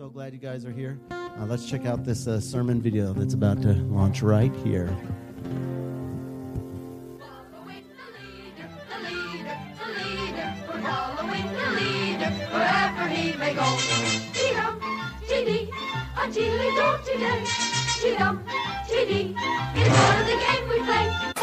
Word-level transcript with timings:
so 0.00 0.08
glad 0.08 0.32
you 0.32 0.38
guys 0.38 0.64
are 0.64 0.72
here. 0.72 0.98
Uh, 1.10 1.44
let's 1.44 1.68
check 1.68 1.84
out 1.84 2.06
this 2.06 2.26
uh, 2.26 2.40
sermon 2.40 2.80
video 2.80 3.12
that's 3.12 3.34
about 3.34 3.60
to 3.60 3.74
launch 3.74 4.22
right 4.22 4.54
here. 4.64 4.88
It's 19.74 19.96
part 19.96 20.20
of 20.20 20.26
the 20.26 20.32
game 20.32 20.68
we 20.68 20.78
play. 20.82 21.39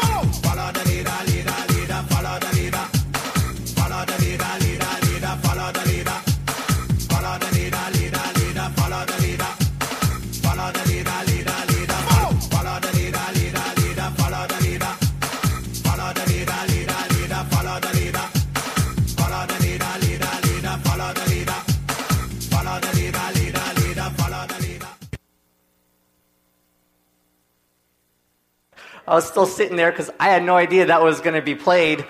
I 29.08 29.14
was 29.14 29.26
still 29.26 29.46
sitting 29.46 29.78
there 29.78 29.90
because 29.90 30.10
I 30.20 30.28
had 30.28 30.44
no 30.44 30.54
idea 30.54 30.84
that 30.84 31.02
was 31.02 31.22
going 31.22 31.32
to 31.32 31.40
be 31.40 31.54
played. 31.54 32.04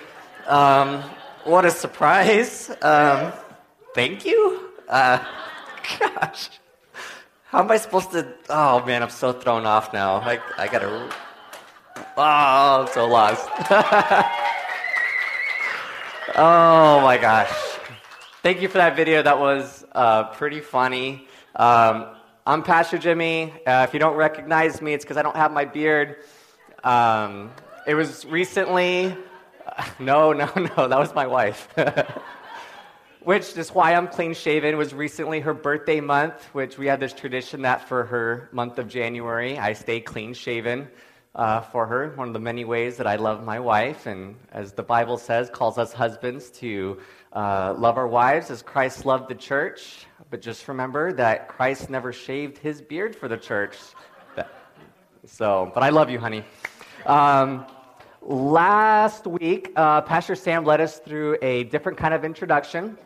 Um, 0.47 1.01
what 1.45 1.63
a 1.63 1.71
surprise. 1.71 2.69
Um, 2.81 3.31
thank 3.95 4.25
you. 4.25 4.71
Uh, 4.89 5.23
gosh. 5.99 6.49
How 7.45 7.59
am 7.59 7.71
I 7.71 7.77
supposed 7.77 8.11
to? 8.11 8.27
Oh, 8.49 8.85
man, 8.85 9.01
I'm 9.01 9.09
so 9.11 9.31
thrown 9.31 9.65
off 9.65 9.93
now. 9.93 10.15
I, 10.15 10.41
I 10.57 10.67
got 10.67 10.79
to. 10.79 11.09
Oh, 12.17 12.81
I'm 12.81 12.87
so 12.87 13.07
lost. 13.07 13.47
oh, 16.35 16.99
my 16.99 17.17
gosh. 17.17 17.49
Thank 18.43 18.61
you 18.61 18.67
for 18.67 18.79
that 18.79 18.97
video. 18.97 19.23
That 19.23 19.39
was 19.39 19.85
uh, 19.93 20.25
pretty 20.31 20.59
funny. 20.59 21.29
Um, 21.55 22.07
I'm 22.45 22.61
Pastor 22.61 22.97
Jimmy. 22.97 23.53
Uh, 23.65 23.85
if 23.87 23.93
you 23.93 24.01
don't 24.01 24.17
recognize 24.17 24.81
me, 24.81 24.91
it's 24.91 25.05
because 25.05 25.15
I 25.15 25.21
don't 25.21 25.37
have 25.37 25.53
my 25.53 25.63
beard. 25.63 26.17
Um, 26.83 27.51
it 27.87 27.95
was 27.95 28.25
recently. 28.25 29.15
no, 29.99 30.33
no, 30.33 30.51
no. 30.55 30.87
That 30.87 30.99
was 30.99 31.13
my 31.13 31.27
wife. 31.27 31.67
which 33.23 33.57
is 33.57 33.73
why 33.73 33.93
I'm 33.93 34.07
clean 34.07 34.33
shaven. 34.33 34.77
Was 34.77 34.93
recently 34.93 35.39
her 35.41 35.53
birthday 35.53 35.99
month, 35.99 36.43
which 36.53 36.77
we 36.77 36.87
had 36.87 36.99
this 36.99 37.13
tradition 37.13 37.61
that 37.63 37.87
for 37.87 38.05
her 38.05 38.49
month 38.51 38.79
of 38.79 38.87
January, 38.87 39.57
I 39.57 39.73
stay 39.73 39.99
clean 39.99 40.33
shaven 40.33 40.87
uh, 41.35 41.61
for 41.61 41.85
her. 41.85 42.13
One 42.15 42.27
of 42.27 42.33
the 42.33 42.39
many 42.39 42.65
ways 42.65 42.97
that 42.97 43.07
I 43.07 43.17
love 43.17 43.43
my 43.43 43.59
wife, 43.59 44.05
and 44.05 44.35
as 44.51 44.73
the 44.73 44.83
Bible 44.83 45.17
says, 45.17 45.49
calls 45.49 45.77
us 45.77 45.93
husbands 45.93 46.49
to 46.51 46.99
uh, 47.33 47.75
love 47.77 47.97
our 47.97 48.07
wives 48.07 48.49
as 48.49 48.61
Christ 48.61 49.05
loved 49.05 49.29
the 49.29 49.35
church. 49.35 50.05
But 50.31 50.41
just 50.41 50.67
remember 50.67 51.11
that 51.13 51.47
Christ 51.47 51.89
never 51.89 52.13
shaved 52.13 52.57
his 52.57 52.81
beard 52.81 53.15
for 53.15 53.27
the 53.27 53.37
church. 53.37 53.75
So, 55.25 55.71
but 55.73 55.83
I 55.83 55.89
love 55.89 56.09
you, 56.09 56.19
honey. 56.19 56.43
Um, 57.05 57.65
last 58.21 59.25
week, 59.25 59.71
uh, 59.75 60.01
Pastor 60.01 60.35
Sam 60.35 60.65
led 60.65 60.81
us 60.81 60.99
through 60.99 61.37
a 61.41 61.63
different 61.65 61.97
kind 61.97 62.13
of 62.13 62.25
introduction 62.25 62.97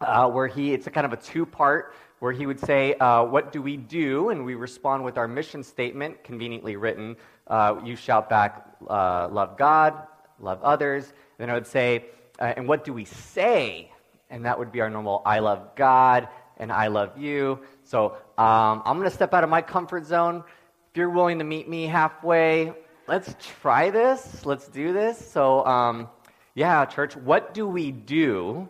uh, 0.00 0.30
where 0.30 0.46
he, 0.46 0.72
it's 0.72 0.86
a 0.86 0.90
kind 0.90 1.04
of 1.04 1.12
a 1.12 1.16
two 1.16 1.44
part, 1.44 1.94
where 2.20 2.32
he 2.32 2.46
would 2.46 2.60
say, 2.60 2.94
uh, 2.94 3.24
What 3.24 3.52
do 3.52 3.60
we 3.60 3.76
do? 3.76 4.30
And 4.30 4.44
we 4.44 4.54
respond 4.54 5.04
with 5.04 5.18
our 5.18 5.26
mission 5.26 5.62
statement, 5.62 6.22
conveniently 6.22 6.76
written. 6.76 7.16
Uh, 7.46 7.80
you 7.84 7.96
shout 7.96 8.28
back, 8.28 8.66
uh, 8.88 9.28
Love 9.30 9.58
God, 9.58 10.06
love 10.38 10.62
others. 10.62 11.12
Then 11.38 11.50
I 11.50 11.54
would 11.54 11.66
say, 11.66 12.06
uh, 12.38 12.54
And 12.56 12.68
what 12.68 12.84
do 12.84 12.92
we 12.92 13.04
say? 13.04 13.90
And 14.30 14.44
that 14.44 14.58
would 14.58 14.72
be 14.72 14.80
our 14.80 14.90
normal, 14.90 15.22
I 15.26 15.40
love 15.40 15.74
God 15.76 16.28
and 16.58 16.72
I 16.72 16.86
love 16.86 17.18
you. 17.18 17.60
So 17.84 18.12
um, 18.38 18.82
I'm 18.84 18.96
going 18.98 19.08
to 19.08 19.14
step 19.14 19.34
out 19.34 19.44
of 19.44 19.50
my 19.50 19.62
comfort 19.62 20.06
zone. 20.06 20.42
If 20.90 20.96
you're 20.96 21.10
willing 21.10 21.38
to 21.38 21.44
meet 21.44 21.68
me 21.68 21.86
halfway, 21.86 22.72
let's 23.08 23.34
try 23.60 23.90
this. 23.90 24.44
Let's 24.44 24.68
do 24.68 24.92
this. 24.92 25.18
So, 25.30 25.64
um, 25.64 26.08
yeah, 26.54 26.84
church, 26.86 27.16
what 27.16 27.54
do 27.54 27.66
we 27.66 27.92
do? 27.92 28.68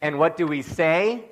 And 0.00 0.18
what 0.18 0.36
do 0.36 0.46
we 0.46 0.60
say? 0.60 1.24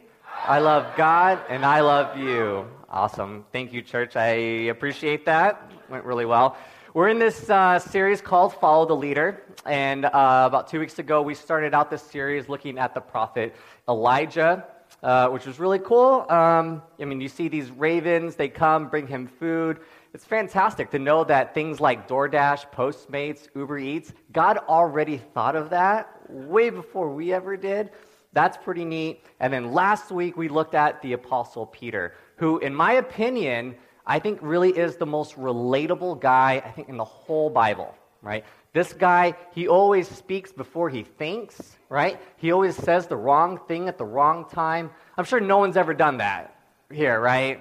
I 0.47 0.59
love 0.61 0.97
God 0.97 1.41
and 1.51 1.65
I 1.65 1.81
love 1.81 2.17
you. 2.17 2.67
Awesome. 2.89 3.45
Thank 3.53 3.73
you, 3.73 3.83
church. 3.83 4.17
I 4.17 4.31
appreciate 4.71 5.27
that. 5.27 5.71
Went 5.91 6.05
really 6.05 6.25
well. 6.25 6.57
We're 6.95 7.09
in 7.09 7.19
this 7.19 7.49
uh, 7.49 7.79
series 7.79 8.21
called 8.21 8.55
Follow 8.55 8.87
the 8.87 8.97
Leader. 8.97 9.43
And 9.67 10.05
uh, 10.07 10.45
about 10.47 10.69
two 10.69 10.81
weeks 10.81 10.99
ago, 10.99 11.23
we 11.23 11.35
started 11.35 11.75
out 11.75 11.91
this 11.91 12.03
series 12.03 12.49
looking 12.49 12.79
at 12.79 12.95
the 12.95 13.01
prophet 13.01 13.55
Elijah, 13.89 14.67
uh, 15.03 15.29
which 15.29 15.47
was 15.47 15.59
really 15.59 15.79
cool. 15.79 16.27
Um, 16.31 16.83
I 17.01 17.05
mean, 17.05 17.21
you 17.21 17.29
see 17.29 17.49
these 17.49 17.71
ravens, 17.71 18.37
they 18.37 18.49
come, 18.49 18.89
bring 18.89 19.07
him 19.07 19.27
food. 19.27 19.81
It's 20.15 20.27
fantastic 20.27 20.91
to 20.91 20.99
know 20.99 21.25
that 21.25 21.55
things 21.55 21.81
like 21.81 22.07
DoorDash, 22.07 22.71
Postmates, 22.71 23.49
Uber 23.55 23.79
Eats, 23.79 24.13
God 24.31 24.59
already 24.59 25.17
thought 25.17 25.57
of 25.57 25.71
that 25.71 26.21
way 26.29 26.69
before 26.69 27.11
we 27.11 27.33
ever 27.33 27.57
did. 27.57 27.91
That's 28.35 28.59
pretty 28.59 28.85
neat. 28.85 29.25
And 29.41 29.51
then 29.51 29.73
last 29.73 30.11
week 30.11 30.37
we 30.37 30.49
looked 30.49 30.75
at 30.75 31.01
the 31.01 31.15
Apostle 31.15 31.65
Peter, 31.67 32.15
who, 32.37 32.59
in 32.59 32.75
my 32.75 32.95
opinion, 32.95 33.75
I 34.07 34.19
think 34.19 34.39
really 34.43 34.71
is 34.71 34.97
the 34.97 35.07
most 35.07 35.37
relatable 35.37 36.21
guy, 36.21 36.63
I 36.65 36.71
think, 36.73 36.91
in 36.91 36.99
the 36.99 37.05
whole 37.05 37.49
Bible, 37.49 37.95
right? 38.21 38.45
This 38.75 38.93
guy, 38.93 39.35
he 39.55 39.67
always 39.67 40.09
speaks 40.09 40.53
before 40.53 40.91
he 40.91 41.05
thinks, 41.05 41.79
right? 41.89 42.21
He 42.37 42.53
always 42.53 42.77
says 42.77 43.07
the 43.07 43.17
wrong 43.17 43.61
thing 43.67 43.89
at 43.89 43.97
the 43.97 44.05
wrong 44.05 44.47
time. 44.51 44.91
I'm 45.17 45.25
sure 45.25 45.41
no 45.41 45.57
one's 45.57 45.79
ever 45.79 45.95
done 45.95 46.19
that 46.19 46.55
here, 46.91 47.19
right? 47.19 47.61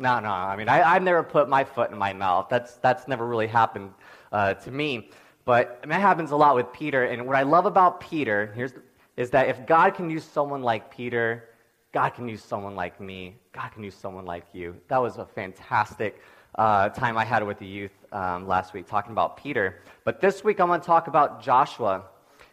No, 0.00 0.18
no. 0.18 0.30
I 0.30 0.56
mean, 0.56 0.68
I, 0.70 0.82
I've 0.82 1.02
never 1.02 1.22
put 1.22 1.48
my 1.48 1.62
foot 1.62 1.90
in 1.90 1.98
my 1.98 2.14
mouth. 2.14 2.46
That's, 2.48 2.76
that's 2.76 3.06
never 3.06 3.26
really 3.26 3.46
happened 3.46 3.92
uh, 4.32 4.54
to 4.54 4.70
me. 4.70 5.10
But 5.44 5.82
that 5.86 6.00
happens 6.00 6.30
a 6.30 6.36
lot 6.36 6.56
with 6.56 6.72
Peter. 6.72 7.04
And 7.04 7.26
what 7.26 7.36
I 7.36 7.42
love 7.42 7.66
about 7.66 8.00
Peter 8.00 8.50
here's, 8.56 8.72
is 9.18 9.28
that 9.30 9.48
if 9.48 9.66
God 9.66 9.94
can 9.94 10.08
use 10.08 10.24
someone 10.24 10.62
like 10.62 10.90
Peter, 10.90 11.50
God 11.92 12.10
can 12.10 12.28
use 12.28 12.42
someone 12.42 12.74
like 12.74 12.98
me. 12.98 13.36
God 13.52 13.72
can 13.72 13.84
use 13.84 13.94
someone 13.94 14.24
like 14.24 14.46
you. 14.54 14.74
That 14.88 15.02
was 15.02 15.18
a 15.18 15.26
fantastic 15.26 16.22
uh, 16.54 16.88
time 16.88 17.18
I 17.18 17.24
had 17.24 17.46
with 17.46 17.58
the 17.58 17.66
youth 17.66 17.92
um, 18.12 18.48
last 18.48 18.72
week 18.72 18.86
talking 18.86 19.12
about 19.12 19.36
Peter. 19.36 19.82
But 20.04 20.22
this 20.22 20.42
week 20.42 20.60
I'm 20.60 20.68
going 20.68 20.80
to 20.80 20.86
talk 20.86 21.08
about 21.08 21.42
Joshua. 21.42 22.04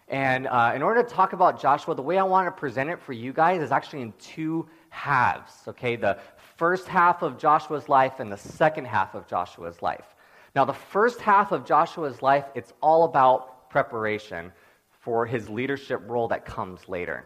And 0.10 0.48
uh, 0.48 0.74
in 0.76 0.82
order 0.82 1.02
to 1.02 1.10
talk 1.10 1.32
about 1.32 1.62
Joshua, 1.62 1.96
the 1.96 2.02
way 2.02 2.18
I 2.18 2.24
want 2.24 2.48
to 2.48 2.52
present 2.52 2.90
it 2.90 3.00
for 3.00 3.14
you 3.14 3.32
guys 3.32 3.62
is 3.62 3.72
actually 3.72 4.02
in 4.02 4.14
two 4.20 4.68
halves. 4.90 5.54
Okay, 5.68 5.96
the 5.96 6.18
first 6.58 6.88
half 6.88 7.22
of 7.22 7.38
Joshua's 7.38 7.88
life 7.88 8.20
and 8.20 8.32
the 8.32 8.38
second 8.38 8.86
half 8.86 9.16
of 9.16 9.28
Joshua's 9.28 9.82
life. 9.82 10.16
Now, 10.56 10.66
the 10.66 10.74
first 10.74 11.22
half 11.22 11.52
of 11.52 11.66
Joshua's 11.66 12.22
life, 12.22 12.46
it's 12.56 12.74
all 12.82 13.04
about 13.04 13.70
preparation 13.70 14.52
for 14.90 15.26
his 15.26 15.50
leadership 15.50 16.02
role 16.08 16.28
that 16.30 16.46
comes 16.46 16.90
later. 16.90 17.26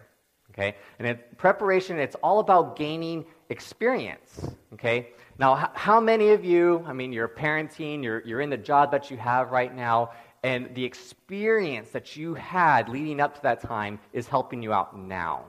Okay? 0.51 0.75
And 0.99 1.07
in 1.07 1.19
preparation, 1.37 1.97
it's 1.97 2.15
all 2.21 2.39
about 2.39 2.75
gaining 2.75 3.25
experience. 3.49 4.49
Okay? 4.73 5.09
Now, 5.39 5.71
how 5.73 5.99
many 5.99 6.29
of 6.29 6.43
you, 6.43 6.83
I 6.85 6.93
mean, 6.93 7.13
you're 7.13 7.29
parenting, 7.29 8.03
you're, 8.03 8.21
you're 8.25 8.41
in 8.41 8.49
the 8.49 8.57
job 8.57 8.91
that 8.91 9.09
you 9.09 9.17
have 9.17 9.51
right 9.51 9.73
now, 9.73 10.11
and 10.43 10.73
the 10.75 10.83
experience 10.83 11.91
that 11.91 12.17
you 12.17 12.33
had 12.33 12.89
leading 12.89 13.21
up 13.21 13.35
to 13.35 13.41
that 13.43 13.61
time 13.61 13.99
is 14.11 14.27
helping 14.27 14.61
you 14.61 14.73
out 14.73 14.97
now. 14.97 15.45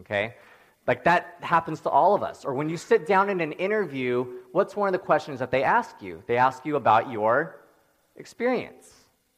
Okay? 0.00 0.34
Like 0.86 1.04
that 1.04 1.36
happens 1.40 1.80
to 1.82 1.90
all 1.90 2.14
of 2.14 2.22
us. 2.22 2.44
Or 2.44 2.54
when 2.54 2.68
you 2.68 2.76
sit 2.76 3.06
down 3.06 3.30
in 3.30 3.40
an 3.40 3.52
interview, 3.52 4.26
what's 4.52 4.74
one 4.74 4.88
of 4.88 4.92
the 4.92 4.98
questions 4.98 5.38
that 5.38 5.50
they 5.50 5.62
ask 5.62 6.02
you? 6.02 6.22
They 6.26 6.36
ask 6.36 6.66
you 6.66 6.76
about 6.76 7.10
your 7.10 7.60
experience. 8.16 8.92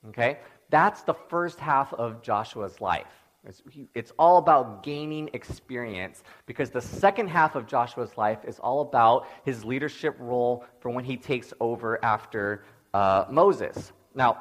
Okay? 0.09 0.39
That's 0.71 1.03
the 1.03 1.15
first 1.15 1.61
half 1.61 1.93
of 1.95 2.23
Joshua's 2.23 2.81
life. 2.81 3.07
It's, 3.47 3.63
it's 3.95 4.13
all 4.19 4.39
about 4.39 4.83
gaining 4.83 5.29
experience 5.35 6.23
because 6.47 6.71
the 6.71 6.81
second 6.81 7.29
half 7.29 7.57
of 7.57 7.67
Joshua's 7.67 8.17
life 8.17 8.39
is 8.45 8.59
all 8.59 8.81
about 8.81 9.27
his 9.45 9.65
leadership 9.65 10.17
role 10.19 10.65
for 10.81 10.91
when 10.91 11.05
he 11.05 11.19
takes 11.19 11.53
over 11.61 12.03
after 12.03 12.65
uh, 12.95 13.27
Moses. 13.31 13.93
Now, 14.15 14.39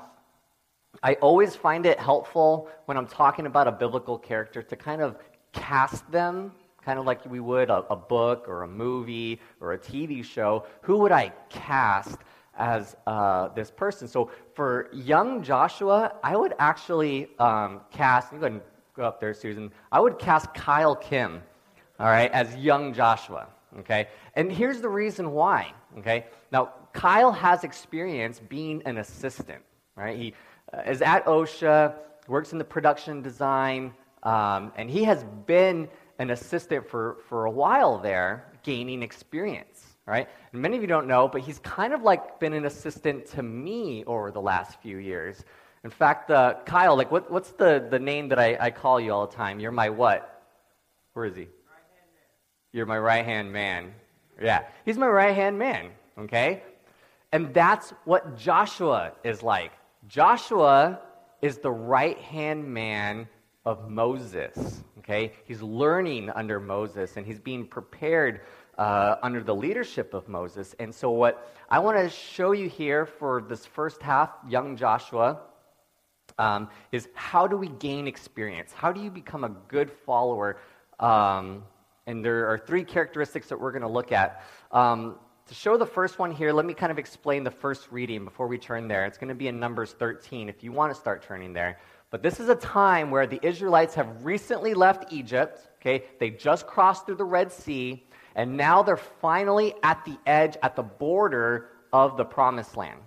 I 1.01 1.15
always 1.15 1.55
find 1.55 1.85
it 1.85 1.99
helpful 1.99 2.69
when 2.85 2.95
I'm 2.95 3.07
talking 3.07 3.45
about 3.45 3.67
a 3.67 3.73
biblical 3.73 4.17
character 4.17 4.61
to 4.63 4.75
kind 4.77 5.01
of 5.01 5.17
cast 5.51 6.09
them, 6.09 6.53
kind 6.85 6.99
of 6.99 7.05
like 7.05 7.25
we 7.25 7.39
would 7.39 7.69
a, 7.69 7.85
a 7.89 7.95
book 7.95 8.45
or 8.47 8.63
a 8.63 8.67
movie 8.67 9.39
or 9.59 9.73
a 9.73 9.77
TV 9.77 10.23
show. 10.23 10.65
Who 10.81 10.97
would 10.99 11.11
I 11.11 11.31
cast 11.49 12.17
as 12.57 12.95
uh, 13.07 13.49
this 13.49 13.71
person? 13.71 14.07
So 14.07 14.31
for 14.53 14.89
young 14.93 15.43
Joshua, 15.43 16.15
I 16.23 16.35
would 16.35 16.53
actually 16.59 17.29
um, 17.39 17.81
cast, 17.91 18.31
you 18.31 18.39
go 18.39 18.45
ahead 18.45 18.53
and 18.53 18.61
go 18.95 19.03
up 19.03 19.19
there, 19.19 19.33
Susan. 19.33 19.71
I 19.91 19.99
would 19.99 20.19
cast 20.19 20.53
Kyle 20.53 20.95
Kim 20.95 21.41
all 21.99 22.07
right, 22.07 22.31
as 22.31 22.55
young 22.55 22.93
Joshua, 22.93 23.47
okay? 23.79 24.07
And 24.35 24.51
here's 24.51 24.81
the 24.81 24.89
reason 24.89 25.31
why, 25.31 25.71
okay? 25.99 26.25
Now, 26.51 26.73
Kyle 26.91 27.31
has 27.31 27.63
experience 27.63 28.39
being 28.39 28.81
an 28.85 28.97
assistant, 28.97 29.61
right? 29.95 30.17
He 30.17 30.33
uh, 30.73 30.81
is 30.81 31.01
at 31.01 31.25
OSHA, 31.25 31.93
works 32.27 32.51
in 32.51 32.57
the 32.57 32.63
production 32.63 33.21
design, 33.21 33.93
um, 34.23 34.71
and 34.75 34.89
he 34.89 35.03
has 35.03 35.23
been 35.45 35.87
an 36.19 36.29
assistant 36.29 36.87
for, 36.87 37.17
for 37.27 37.45
a 37.45 37.51
while 37.51 37.97
there, 37.97 38.51
gaining 38.63 39.03
experience, 39.03 39.85
right? 40.05 40.27
And 40.51 40.61
many 40.61 40.75
of 40.77 40.81
you 40.81 40.87
don't 40.87 41.07
know, 41.07 41.27
but 41.27 41.41
he's 41.41 41.59
kind 41.59 41.93
of 41.93 42.03
like 42.03 42.39
been 42.39 42.53
an 42.53 42.65
assistant 42.65 43.25
to 43.27 43.43
me 43.43 44.03
over 44.05 44.31
the 44.31 44.41
last 44.41 44.81
few 44.81 44.97
years. 44.97 45.43
In 45.83 45.89
fact, 45.89 46.31
uh, 46.31 46.55
Kyle, 46.65 46.95
like, 46.95 47.11
what, 47.11 47.29
what's 47.29 47.51
the, 47.51 47.85
the 47.89 47.99
name 47.99 48.29
that 48.29 48.39
I, 48.39 48.57
I 48.59 48.71
call 48.71 48.99
you 48.99 49.11
all 49.11 49.27
the 49.27 49.35
time? 49.35 49.59
You're 49.59 49.71
my 49.71 49.89
what? 49.89 50.43
Where 51.13 51.25
is 51.25 51.35
he? 51.35 51.47
You're 52.71 52.85
my 52.85 52.97
right 52.97 53.25
hand 53.25 53.51
man. 53.51 53.93
Yeah, 54.41 54.63
he's 54.85 54.97
my 54.97 55.07
right 55.07 55.35
hand 55.35 55.59
man, 55.59 55.89
okay? 56.17 56.63
And 57.31 57.53
that's 57.53 57.93
what 58.05 58.37
Joshua 58.37 59.13
is 59.23 59.43
like. 59.43 59.71
Joshua 60.07 60.99
is 61.41 61.57
the 61.57 61.71
right 61.71 62.17
hand 62.17 62.65
man 62.65 63.27
of 63.65 63.89
Moses, 63.89 64.83
okay? 64.99 65.33
He's 65.45 65.61
learning 65.61 66.29
under 66.31 66.59
Moses 66.59 67.17
and 67.17 67.25
he's 67.25 67.39
being 67.39 67.65
prepared 67.65 68.41
uh, 68.77 69.15
under 69.21 69.41
the 69.41 69.55
leadership 69.55 70.13
of 70.13 70.27
Moses. 70.27 70.75
And 70.79 70.93
so, 70.93 71.11
what 71.11 71.49
I 71.69 71.79
want 71.79 71.97
to 71.97 72.09
show 72.09 72.51
you 72.51 72.67
here 72.67 73.05
for 73.05 73.41
this 73.47 73.65
first 73.65 74.01
half, 74.01 74.31
young 74.47 74.75
Joshua, 74.75 75.39
um, 76.37 76.69
is 76.91 77.07
how 77.13 77.47
do 77.47 77.57
we 77.57 77.67
gain 77.67 78.07
experience? 78.07 78.73
How 78.73 78.91
do 78.91 79.01
you 79.01 79.11
become 79.11 79.43
a 79.43 79.49
good 79.67 79.91
follower? 79.91 80.57
Um, 80.99 81.63
and 82.07 82.23
there 82.25 82.47
are 82.47 82.57
three 82.57 82.83
characteristics 82.83 83.47
that 83.47 83.59
we're 83.59 83.71
going 83.71 83.83
to 83.83 83.87
look 83.87 84.11
at. 84.11 84.43
Um, 84.71 85.15
to 85.47 85.53
show 85.53 85.77
the 85.77 85.85
first 85.85 86.19
one 86.19 86.31
here, 86.31 86.53
let 86.53 86.65
me 86.65 86.73
kind 86.73 86.91
of 86.91 86.97
explain 86.97 87.43
the 87.43 87.51
first 87.51 87.91
reading 87.91 88.23
before 88.23 88.47
we 88.47 88.57
turn 88.57 88.87
there. 88.87 89.05
It's 89.05 89.17
going 89.17 89.29
to 89.29 89.35
be 89.35 89.47
in 89.47 89.59
Numbers 89.59 89.93
13 89.93 90.49
if 90.49 90.63
you 90.63 90.71
want 90.71 90.93
to 90.93 90.99
start 90.99 91.21
turning 91.21 91.53
there. 91.53 91.79
But 92.13 92.21
this 92.21 92.39
is 92.39 92.47
a 92.47 92.53
time 92.53 93.09
where 93.09 93.25
the 93.25 93.39
Israelites 93.41 93.95
have 93.95 94.23
recently 94.23 94.75
left 94.75 95.11
Egypt. 95.11 95.67
Okay, 95.81 96.03
they 96.19 96.29
just 96.29 96.67
crossed 96.67 97.07
through 97.07 97.15
the 97.15 97.25
Red 97.25 97.51
Sea, 97.51 98.05
and 98.35 98.55
now 98.55 98.83
they're 98.83 98.97
finally 98.97 99.73
at 99.81 100.05
the 100.05 100.15
edge, 100.27 100.55
at 100.61 100.75
the 100.75 100.83
border 100.83 101.69
of 101.91 102.15
the 102.15 102.23
Promised 102.23 102.77
Land. 102.77 102.99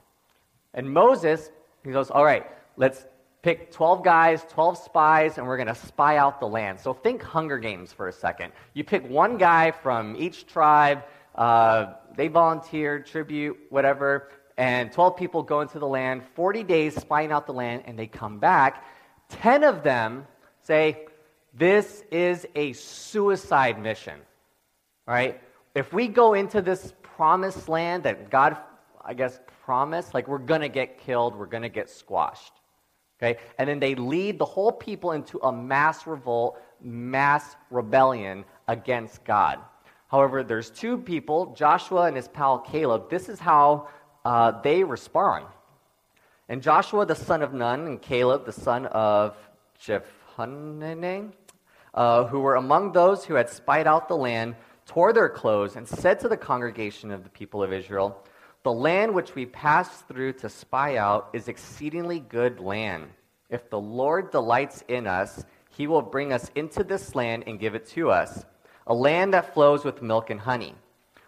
And 0.74 0.92
Moses, 0.92 1.52
he 1.84 1.92
goes, 1.92 2.10
All 2.10 2.24
right, 2.24 2.50
let's 2.76 3.06
pick 3.42 3.70
12 3.70 4.02
guys, 4.02 4.44
12 4.48 4.76
spies, 4.76 5.38
and 5.38 5.46
we're 5.46 5.56
going 5.56 5.68
to 5.68 5.76
spy 5.76 6.16
out 6.16 6.40
the 6.40 6.48
land. 6.48 6.80
So 6.80 6.92
think 6.92 7.22
Hunger 7.22 7.58
Games 7.58 7.92
for 7.92 8.08
a 8.08 8.12
second. 8.12 8.52
You 8.74 8.82
pick 8.82 9.08
one 9.08 9.38
guy 9.38 9.70
from 9.70 10.16
each 10.16 10.48
tribe, 10.48 11.04
uh, 11.36 11.92
they 12.16 12.26
volunteer, 12.26 12.98
tribute, 12.98 13.56
whatever, 13.70 14.30
and 14.58 14.90
12 14.90 15.16
people 15.16 15.44
go 15.44 15.60
into 15.60 15.78
the 15.78 15.86
land, 15.86 16.22
40 16.34 16.64
days 16.64 16.96
spying 16.96 17.30
out 17.30 17.46
the 17.46 17.52
land, 17.52 17.84
and 17.86 17.96
they 17.96 18.08
come 18.08 18.40
back. 18.40 18.84
10 19.28 19.64
of 19.64 19.82
them 19.82 20.26
say, 20.62 21.06
This 21.54 22.04
is 22.10 22.46
a 22.54 22.72
suicide 22.72 23.80
mission. 23.80 24.20
Right? 25.06 25.40
If 25.74 25.92
we 25.92 26.08
go 26.08 26.34
into 26.34 26.62
this 26.62 26.94
promised 27.02 27.68
land 27.68 28.02
that 28.04 28.30
God, 28.30 28.56
I 29.04 29.14
guess, 29.14 29.40
promised, 29.64 30.14
like 30.14 30.28
we're 30.28 30.38
going 30.38 30.60
to 30.60 30.68
get 30.68 30.98
killed, 30.98 31.36
we're 31.36 31.46
going 31.46 31.62
to 31.62 31.68
get 31.68 31.90
squashed. 31.90 32.52
Okay? 33.18 33.38
And 33.58 33.68
then 33.68 33.78
they 33.78 33.94
lead 33.94 34.38
the 34.38 34.44
whole 34.44 34.72
people 34.72 35.12
into 35.12 35.38
a 35.40 35.52
mass 35.52 36.06
revolt, 36.06 36.60
mass 36.80 37.56
rebellion 37.70 38.44
against 38.68 39.24
God. 39.24 39.58
However, 40.08 40.44
there's 40.44 40.70
two 40.70 40.98
people, 40.98 41.54
Joshua 41.54 42.04
and 42.04 42.16
his 42.16 42.28
pal 42.28 42.58
Caleb. 42.58 43.10
This 43.10 43.28
is 43.28 43.40
how 43.40 43.88
uh, 44.24 44.60
they 44.62 44.84
respond. 44.84 45.46
And 46.48 46.62
Joshua, 46.62 47.04
the 47.06 47.14
son 47.14 47.42
of 47.42 47.52
Nun, 47.52 47.86
and 47.86 48.00
Caleb, 48.00 48.44
the 48.46 48.52
son 48.52 48.86
of 48.86 49.36
Jephunneh, 49.80 51.32
uh, 51.92 52.24
who 52.26 52.40
were 52.40 52.54
among 52.54 52.92
those 52.92 53.24
who 53.24 53.34
had 53.34 53.48
spied 53.48 53.86
out 53.86 54.06
the 54.06 54.16
land, 54.16 54.54
tore 54.86 55.12
their 55.12 55.28
clothes 55.28 55.74
and 55.74 55.88
said 55.88 56.20
to 56.20 56.28
the 56.28 56.36
congregation 56.36 57.10
of 57.10 57.24
the 57.24 57.30
people 57.30 57.62
of 57.62 57.72
Israel, 57.72 58.24
The 58.62 58.72
land 58.72 59.12
which 59.12 59.34
we 59.34 59.46
passed 59.46 60.06
through 60.06 60.34
to 60.34 60.48
spy 60.48 60.96
out 60.96 61.30
is 61.32 61.48
exceedingly 61.48 62.20
good 62.20 62.60
land. 62.60 63.08
If 63.50 63.68
the 63.68 63.80
Lord 63.80 64.30
delights 64.30 64.84
in 64.88 65.06
us, 65.06 65.44
he 65.70 65.86
will 65.86 66.02
bring 66.02 66.32
us 66.32 66.50
into 66.54 66.84
this 66.84 67.14
land 67.14 67.44
and 67.46 67.58
give 67.58 67.74
it 67.74 67.86
to 67.88 68.10
us, 68.10 68.44
a 68.86 68.94
land 68.94 69.34
that 69.34 69.52
flows 69.52 69.84
with 69.84 70.00
milk 70.00 70.30
and 70.30 70.40
honey. 70.40 70.74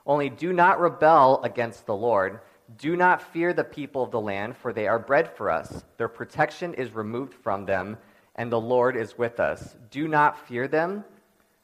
Only 0.06 0.30
do 0.30 0.52
not 0.52 0.80
rebel 0.80 1.42
against 1.42 1.86
the 1.86 1.94
Lord. 1.94 2.40
Do 2.76 2.96
not 2.96 3.22
fear 3.22 3.52
the 3.52 3.64
people 3.64 4.02
of 4.02 4.10
the 4.10 4.20
land, 4.20 4.56
for 4.56 4.72
they 4.72 4.86
are 4.86 4.98
bread 4.98 5.30
for 5.34 5.50
us. 5.50 5.84
Their 5.96 6.08
protection 6.08 6.74
is 6.74 6.94
removed 6.94 7.32
from 7.32 7.64
them, 7.64 7.96
and 8.34 8.52
the 8.52 8.60
Lord 8.60 8.96
is 8.96 9.16
with 9.16 9.40
us. 9.40 9.74
Do 9.90 10.06
not 10.06 10.46
fear 10.46 10.68
them. 10.68 11.04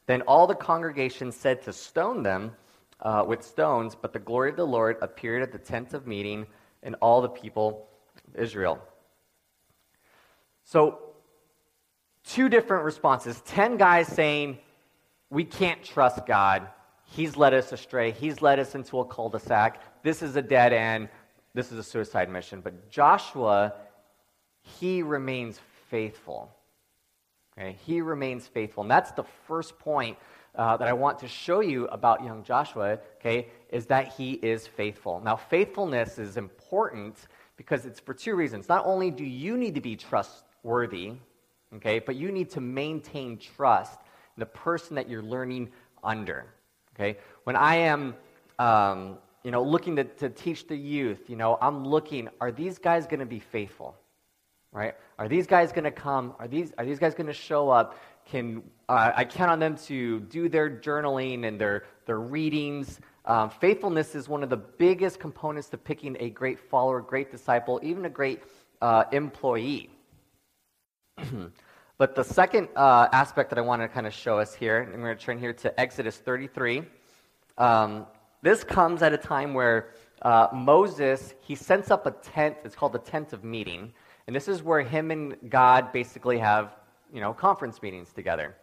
Then 0.07 0.23
all 0.23 0.47
the 0.47 0.55
congregation 0.55 1.31
said 1.31 1.63
to 1.63 1.73
stone 1.73 2.23
them 2.23 2.53
uh, 3.01 3.25
with 3.27 3.43
stones, 3.43 3.95
but 3.95 4.13
the 4.13 4.19
glory 4.19 4.51
of 4.51 4.57
the 4.57 4.67
Lord 4.67 4.97
appeared 5.03 5.43
at 5.43 5.53
the 5.53 5.59
tent 5.59 5.93
of 5.93 6.07
meeting, 6.07 6.47
and 6.83 6.97
all 7.01 7.21
the 7.21 7.29
people 7.29 7.89
of 8.29 8.41
Israel. 8.41 8.79
So, 10.65 11.01
two 12.25 12.49
different 12.49 12.85
responses. 12.85 13.41
Ten 13.43 13.77
guys 13.77 14.07
saying, 14.09 14.59
We 15.31 15.45
can't 15.45 15.83
trust 15.83 16.27
God. 16.27 16.69
He's 17.15 17.37
led 17.37 17.55
us 17.55 17.71
astray. 17.71 18.11
He's 18.11 18.43
led 18.43 18.59
us 18.59 18.75
into 18.75 18.99
a 18.99 19.05
cul 19.05 19.29
de 19.29 19.39
sac. 19.39 19.81
This 20.03 20.21
is 20.21 20.35
a 20.35 20.43
dead 20.43 20.73
end. 20.73 21.09
This 21.55 21.71
is 21.71 21.79
a 21.79 21.83
suicide 21.83 22.29
mission. 22.29 22.61
But 22.61 22.91
Joshua, 22.91 23.75
he 24.63 25.03
remains 25.03 25.61
faithful. 25.91 26.51
Okay? 27.57 27.77
He 27.87 28.01
remains 28.01 28.49
faithful. 28.49 28.83
And 28.83 28.91
that's 28.91 29.13
the 29.13 29.23
first 29.47 29.79
point 29.79 30.19
uh, 30.57 30.77
that 30.77 30.89
I 30.89 30.93
want 30.93 31.21
to 31.21 31.29
show 31.29 31.61
you 31.61 31.87
about 31.87 32.25
young 32.25 32.43
Joshua, 32.43 32.99
okay, 33.21 33.49
is 33.71 33.87
that 33.87 34.13
he 34.15 34.33
is 34.33 34.67
faithful. 34.67 35.21
Now, 35.21 35.37
faithfulness 35.37 36.19
is 36.19 36.37
important 36.37 37.17
because 37.57 37.87
it's 37.87 38.01
for 38.01 38.15
two 38.15 38.35
reasons. 38.35 38.69
Not 38.69 38.85
only 38.87 39.13
do 39.13 39.25
you 39.25 39.57
need 39.57 39.77
to 39.77 39.81
be 39.81 39.95
trustworthy, 39.95 41.13
okay, 41.77 42.01
but 42.01 42.17
you 42.17 42.33
need 42.33 42.51
to 42.51 42.61
maintain 42.61 43.39
trust 43.39 44.01
in 44.37 44.41
the 44.41 44.47
person 44.47 44.97
that 44.97 45.09
you're 45.09 45.23
learning 45.23 45.71
under. 46.03 46.47
Okay? 46.95 47.19
When 47.45 47.57
I 47.57 47.77
am, 47.77 48.15
um, 48.59 49.19
you 49.43 49.51
know, 49.51 49.63
looking 49.63 49.97
to, 49.97 50.05
to 50.05 50.31
teach 50.31 50.67
the 50.67 50.77
youth, 50.77 51.29
you 51.29 51.37
know, 51.37 51.59
I'm 51.61 51.85
looking, 51.85 52.29
are 52.41 52.53
these 52.53 52.79
guys 52.79 53.07
going 53.07 53.21
to 53.21 53.27
be 53.27 53.41
faithful? 53.41 53.97
Right? 54.73 54.95
Are 55.19 55.29
these 55.29 55.47
guys 55.47 55.71
going 55.73 55.85
to 55.85 55.93
come? 55.93 56.35
Are 56.39 56.49
these, 56.49 56.73
are 56.79 56.85
these 56.85 56.99
guys 56.99 57.15
going 57.15 57.29
to 57.29 57.33
show 57.33 57.71
up? 57.71 57.99
Can 58.27 58.63
uh, 58.89 59.13
I 59.15 59.25
count 59.25 59.51
on 59.51 59.61
them 59.61 59.77
to 59.87 60.21
do 60.21 60.49
their 60.49 60.71
journaling 60.71 61.47
and 61.47 61.61
their, 61.61 61.85
their 62.07 62.19
readings? 62.19 63.01
Um, 63.27 63.51
faithfulness 63.51 64.15
is 64.15 64.29
one 64.29 64.43
of 64.43 64.51
the 64.51 64.57
biggest 64.57 65.21
components 65.21 65.69
to 65.71 65.79
picking 65.79 66.17
a 66.21 66.31
great 66.31 66.59
follower, 66.59 67.01
great 67.01 67.31
disciple, 67.31 67.79
even 67.83 68.05
a 68.05 68.11
great 68.11 68.43
uh, 68.83 69.05
employee. 69.13 69.91
But 71.97 72.17
the 72.17 72.25
second 72.25 72.69
uh, 72.75 73.07
aspect 73.13 73.51
that 73.51 73.59
I 73.59 73.63
want 73.63 73.81
to 73.83 73.89
kind 73.89 74.05
of 74.05 74.13
show 74.13 74.41
us 74.41 74.53
here, 74.53 74.81
and 74.81 74.95
we're 74.95 75.09
going 75.11 75.19
to 75.19 75.25
turn 75.25 75.39
here 75.39 75.53
to 75.53 75.81
Exodus 75.81 76.17
33. 76.17 76.83
Um, 77.57 78.07
this 78.43 78.65
comes 78.65 79.01
at 79.01 79.13
a 79.13 79.17
time 79.17 79.55
where 79.55 79.91
uh, 80.23 80.49
Moses, 80.53 81.35
he 81.41 81.55
sets 81.55 81.93
up 81.93 82.07
a 82.07 82.11
tent. 82.11 82.57
It's 82.65 82.75
called 82.75 82.95
the 82.95 82.99
tent 82.99 83.33
of 83.33 83.45
meeting. 83.45 83.93
And 84.27 84.35
this 84.35 84.49
is 84.49 84.61
where 84.61 84.81
him 84.81 85.13
and 85.13 85.37
God 85.49 85.93
basically 85.93 86.39
have, 86.39 86.75
you 87.13 87.21
know, 87.21 87.33
conference 87.33 87.81
meetings 87.81 88.13
together. 88.13 88.57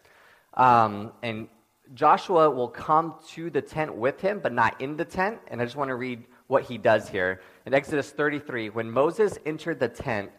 Um, 0.56 1.14
and 1.24 1.48
Joshua 1.94 2.50
will 2.50 2.68
come 2.68 3.16
to 3.30 3.50
the 3.50 3.62
tent 3.62 3.96
with 3.96 4.20
him, 4.20 4.42
but 4.42 4.52
not 4.52 4.80
in 4.82 4.98
the 4.98 5.06
tent. 5.06 5.40
And 5.48 5.62
I 5.62 5.64
just 5.64 5.78
want 5.78 5.88
to 5.88 5.96
read 5.96 6.26
what 6.48 6.64
he 6.64 6.78
does 6.78 7.08
here. 7.08 7.40
In 7.66 7.74
Exodus 7.74 8.12
33, 8.12 8.72
when 8.72 8.92
Moses 8.92 9.38
entered 9.46 9.80
the 9.80 9.88
tent, 9.88 10.32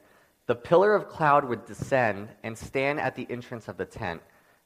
the 0.53 0.57
pillar 0.57 0.95
of 0.95 1.09
cloud 1.09 1.47
would 1.47 1.65
descend 1.65 2.29
and 2.43 2.59
stand 2.59 3.01
at 3.01 3.17
the 3.17 3.27
entrance 3.31 3.69
of 3.69 3.79
the 3.79 3.87
tent. 3.87 4.21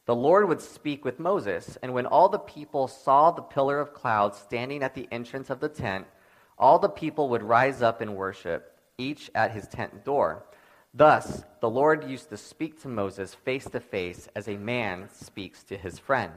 The 0.06 0.16
Lord 0.16 0.48
would 0.48 0.60
speak 0.60 1.04
with 1.04 1.20
Moses, 1.20 1.78
and 1.80 1.94
when 1.94 2.06
all 2.06 2.28
the 2.28 2.40
people 2.40 2.88
saw 2.88 3.30
the 3.30 3.42
pillar 3.42 3.78
of 3.78 3.94
cloud 3.94 4.34
standing 4.34 4.82
at 4.82 4.96
the 4.96 5.06
entrance 5.12 5.48
of 5.48 5.60
the 5.60 5.68
tent, 5.68 6.08
all 6.58 6.80
the 6.80 6.88
people 6.88 7.28
would 7.28 7.44
rise 7.44 7.82
up 7.82 8.00
and 8.00 8.16
worship, 8.16 8.76
each 8.98 9.30
at 9.32 9.52
his 9.52 9.68
tent 9.68 10.04
door. 10.04 10.42
Thus, 10.92 11.44
the 11.60 11.70
Lord 11.70 12.10
used 12.10 12.30
to 12.30 12.36
speak 12.36 12.82
to 12.82 12.88
Moses 12.88 13.32
face 13.32 13.66
to 13.66 13.78
face 13.78 14.28
as 14.34 14.48
a 14.48 14.56
man 14.56 15.08
speaks 15.12 15.62
to 15.62 15.76
his 15.76 16.00
friend. 16.00 16.32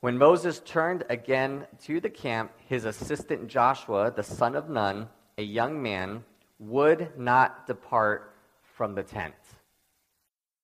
When 0.00 0.18
Moses 0.18 0.58
turned 0.64 1.04
again 1.08 1.68
to 1.84 2.00
the 2.00 2.10
camp, 2.10 2.50
his 2.66 2.86
assistant 2.86 3.46
Joshua, 3.46 4.10
the 4.10 4.24
son 4.24 4.56
of 4.56 4.68
Nun, 4.68 5.10
a 5.36 5.44
young 5.44 5.80
man, 5.80 6.24
would 6.58 7.16
not 7.16 7.68
depart 7.68 8.34
from 8.78 8.94
the 8.94 9.02
tent. 9.02 9.34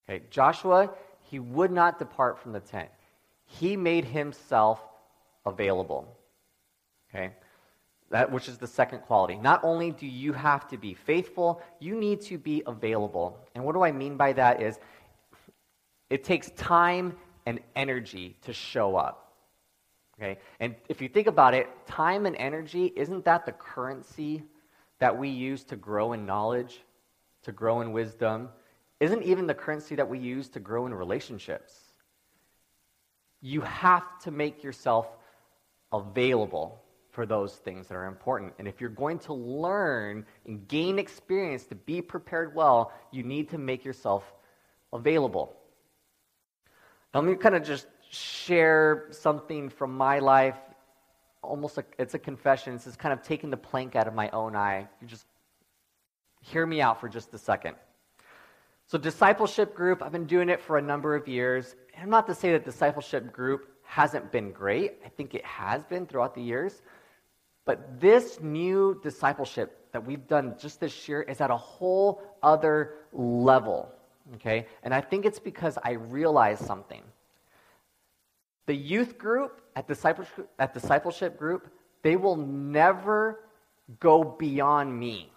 Okay, 0.08 0.24
Joshua, 0.30 0.90
he 1.24 1.40
would 1.40 1.72
not 1.72 1.98
depart 1.98 2.38
from 2.38 2.52
the 2.52 2.60
tent. 2.60 2.88
he 3.46 3.76
made 3.76 4.04
himself 4.04 4.80
available. 5.44 6.08
Okay? 7.10 7.32
That 8.10 8.30
which 8.32 8.48
is 8.48 8.58
the 8.58 8.66
second 8.66 9.00
quality. 9.00 9.36
Not 9.36 9.62
only 9.64 9.90
do 9.90 10.06
you 10.06 10.32
have 10.32 10.68
to 10.68 10.76
be 10.76 10.94
faithful, 10.94 11.60
you 11.78 11.94
need 11.94 12.20
to 12.22 12.38
be 12.38 12.62
available. 12.66 13.38
And 13.54 13.64
what 13.64 13.74
do 13.74 13.82
I 13.82 13.92
mean 13.92 14.16
by 14.16 14.32
that 14.34 14.62
is 14.62 14.78
it 16.10 16.24
takes 16.24 16.50
time 16.52 17.16
and 17.46 17.60
energy 17.74 18.36
to 18.42 18.52
show 18.52 18.96
up. 18.96 19.32
Okay? 20.16 20.38
And 20.60 20.76
if 20.88 21.02
you 21.02 21.08
think 21.08 21.26
about 21.26 21.54
it, 21.54 21.68
time 21.86 22.24
and 22.26 22.36
energy, 22.36 22.92
isn't 22.94 23.24
that 23.24 23.46
the 23.46 23.52
currency 23.52 24.42
that 25.00 25.18
we 25.18 25.28
use 25.28 25.64
to 25.64 25.76
grow 25.76 26.12
in 26.12 26.24
knowledge, 26.24 26.82
to 27.44 27.52
grow 27.52 27.80
in 27.80 27.92
wisdom? 27.92 28.48
Isn't 29.00 29.22
even 29.22 29.46
the 29.46 29.54
currency 29.54 29.94
that 29.96 30.08
we 30.08 30.18
use 30.18 30.48
to 30.50 30.60
grow 30.60 30.86
in 30.86 30.94
relationships? 30.94 31.78
You 33.40 33.60
have 33.62 34.18
to 34.20 34.30
make 34.30 34.62
yourself 34.62 35.06
available 35.92 36.80
for 37.10 37.26
those 37.26 37.54
things 37.54 37.86
that 37.86 37.94
are 37.94 38.06
important. 38.06 38.52
And 38.58 38.66
if 38.66 38.80
you're 38.80 38.90
going 38.90 39.20
to 39.20 39.34
learn 39.34 40.26
and 40.46 40.66
gain 40.66 40.98
experience 40.98 41.64
to 41.66 41.76
be 41.76 42.02
prepared 42.02 42.54
well, 42.54 42.92
you 43.12 43.22
need 43.22 43.50
to 43.50 43.58
make 43.58 43.84
yourself 43.84 44.24
available. 44.92 45.56
Now, 47.12 47.20
let 47.20 47.28
me 47.28 47.36
kind 47.36 47.54
of 47.54 47.62
just 47.62 47.86
share 48.10 49.06
something 49.10 49.68
from 49.68 49.96
my 49.96 50.18
life. 50.18 50.56
Almost 51.42 51.76
like 51.76 51.94
it's 51.98 52.14
a 52.14 52.18
confession. 52.18 52.74
It's 52.74 52.84
just 52.84 52.98
kind 52.98 53.12
of 53.12 53.22
taking 53.22 53.50
the 53.50 53.56
plank 53.56 53.94
out 53.94 54.08
of 54.08 54.14
my 54.14 54.28
own 54.30 54.56
eye. 54.56 54.88
You 55.00 55.06
just 55.06 55.26
hear 56.44 56.66
me 56.66 56.80
out 56.80 57.00
for 57.00 57.08
just 57.08 57.32
a 57.34 57.38
second. 57.38 57.74
So, 58.86 58.98
discipleship 58.98 59.74
group, 59.74 60.02
I've 60.02 60.12
been 60.12 60.26
doing 60.26 60.48
it 60.50 60.60
for 60.60 60.76
a 60.76 60.82
number 60.82 61.14
of 61.14 61.26
years. 61.26 61.74
And 61.94 62.02
I'm 62.04 62.10
not 62.10 62.26
to 62.26 62.34
say 62.34 62.52
that 62.52 62.64
discipleship 62.64 63.32
group 63.32 63.68
hasn't 63.82 64.30
been 64.30 64.52
great. 64.52 64.98
I 65.04 65.08
think 65.08 65.34
it 65.34 65.44
has 65.44 65.82
been 65.84 66.06
throughout 66.06 66.34
the 66.34 66.42
years. 66.42 66.82
But 67.64 67.98
this 67.98 68.40
new 68.42 69.00
discipleship 69.02 69.88
that 69.92 70.04
we've 70.04 70.26
done 70.26 70.54
just 70.60 70.80
this 70.80 71.08
year 71.08 71.22
is 71.22 71.40
at 71.40 71.50
a 71.50 71.56
whole 71.56 72.22
other 72.42 72.96
level. 73.12 73.90
Okay? 74.34 74.66
And 74.82 74.92
I 74.92 75.00
think 75.00 75.24
it's 75.24 75.38
because 75.38 75.78
I 75.82 75.92
realized 75.92 76.66
something. 76.66 77.02
The 78.66 78.74
youth 78.74 79.16
group 79.16 79.62
at 79.76 79.88
discipleship, 79.88 80.50
at 80.58 80.74
discipleship 80.74 81.38
group, 81.38 81.70
they 82.02 82.16
will 82.16 82.36
never 82.36 83.40
go 83.98 84.24
beyond 84.24 84.98
me 84.98 85.30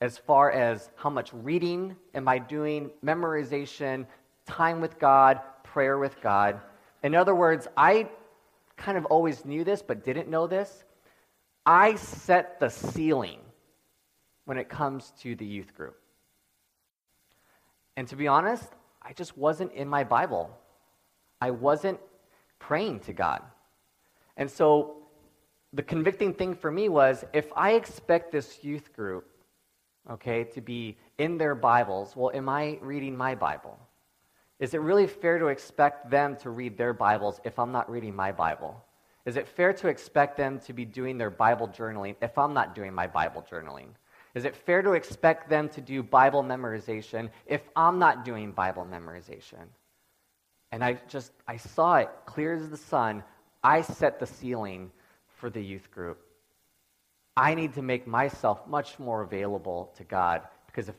as 0.00 0.18
far 0.18 0.50
as 0.50 0.90
how 0.96 1.10
much 1.10 1.30
reading 1.32 1.96
am 2.14 2.28
I 2.28 2.38
doing, 2.38 2.90
memorization, 3.04 4.06
time 4.46 4.80
with 4.80 4.98
God, 4.98 5.40
prayer 5.62 5.98
with 5.98 6.20
God. 6.20 6.60
In 7.02 7.14
other 7.14 7.34
words, 7.34 7.66
I 7.76 8.08
kind 8.76 8.98
of 8.98 9.06
always 9.06 9.44
knew 9.44 9.64
this 9.64 9.82
but 9.82 10.04
didn't 10.04 10.28
know 10.28 10.46
this. 10.46 10.84
I 11.64 11.96
set 11.96 12.60
the 12.60 12.68
ceiling 12.68 13.40
when 14.44 14.58
it 14.58 14.68
comes 14.68 15.12
to 15.22 15.34
the 15.34 15.46
youth 15.46 15.74
group. 15.74 15.96
And 17.96 18.06
to 18.08 18.16
be 18.16 18.28
honest, 18.28 18.72
I 19.02 19.12
just 19.12 19.36
wasn't 19.36 19.72
in 19.72 19.88
my 19.88 20.04
Bible. 20.04 20.50
I 21.40 21.50
wasn't 21.50 21.98
praying 22.58 23.00
to 23.00 23.12
God. 23.12 23.42
And 24.36 24.50
so 24.50 24.96
the 25.72 25.82
convicting 25.82 26.34
thing 26.34 26.54
for 26.54 26.70
me 26.70 26.88
was 26.88 27.24
if 27.32 27.50
I 27.56 27.72
expect 27.72 28.32
this 28.32 28.62
youth 28.62 28.92
group, 28.94 29.26
okay, 30.10 30.44
to 30.44 30.60
be 30.60 30.96
in 31.18 31.38
their 31.38 31.54
Bibles, 31.54 32.14
well, 32.16 32.30
am 32.34 32.48
I 32.48 32.78
reading 32.80 33.16
my 33.16 33.34
Bible? 33.34 33.78
Is 34.58 34.74
it 34.74 34.80
really 34.80 35.06
fair 35.06 35.38
to 35.38 35.48
expect 35.48 36.10
them 36.10 36.36
to 36.36 36.50
read 36.50 36.78
their 36.78 36.94
Bibles 36.94 37.40
if 37.44 37.58
I'm 37.58 37.72
not 37.72 37.90
reading 37.90 38.14
my 38.14 38.32
Bible? 38.32 38.82
Is 39.26 39.36
it 39.36 39.48
fair 39.48 39.72
to 39.74 39.88
expect 39.88 40.36
them 40.36 40.60
to 40.60 40.72
be 40.72 40.84
doing 40.84 41.18
their 41.18 41.30
Bible 41.30 41.68
journaling 41.68 42.14
if 42.22 42.38
I'm 42.38 42.54
not 42.54 42.74
doing 42.74 42.94
my 42.94 43.06
Bible 43.06 43.44
journaling? 43.50 43.88
Is 44.34 44.44
it 44.44 44.54
fair 44.54 44.82
to 44.82 44.92
expect 44.92 45.48
them 45.48 45.68
to 45.70 45.80
do 45.80 46.02
Bible 46.02 46.42
memorization 46.42 47.30
if 47.46 47.62
I'm 47.74 47.98
not 47.98 48.24
doing 48.24 48.52
Bible 48.52 48.86
memorization? 48.88 49.66
And 50.72 50.84
I 50.84 51.00
just, 51.08 51.32
I 51.48 51.56
saw 51.56 51.96
it 51.96 52.10
clear 52.26 52.54
as 52.54 52.68
the 52.68 52.76
sun. 52.76 53.24
I 53.64 53.80
set 53.80 54.20
the 54.20 54.26
ceiling 54.26 54.90
for 55.38 55.50
the 55.50 55.62
youth 55.62 55.90
group. 55.90 56.25
I 57.36 57.54
need 57.54 57.74
to 57.74 57.82
make 57.82 58.06
myself 58.06 58.66
much 58.66 58.98
more 58.98 59.22
available 59.22 59.92
to 59.96 60.04
God 60.04 60.42
because 60.66 60.88
if 60.88 60.94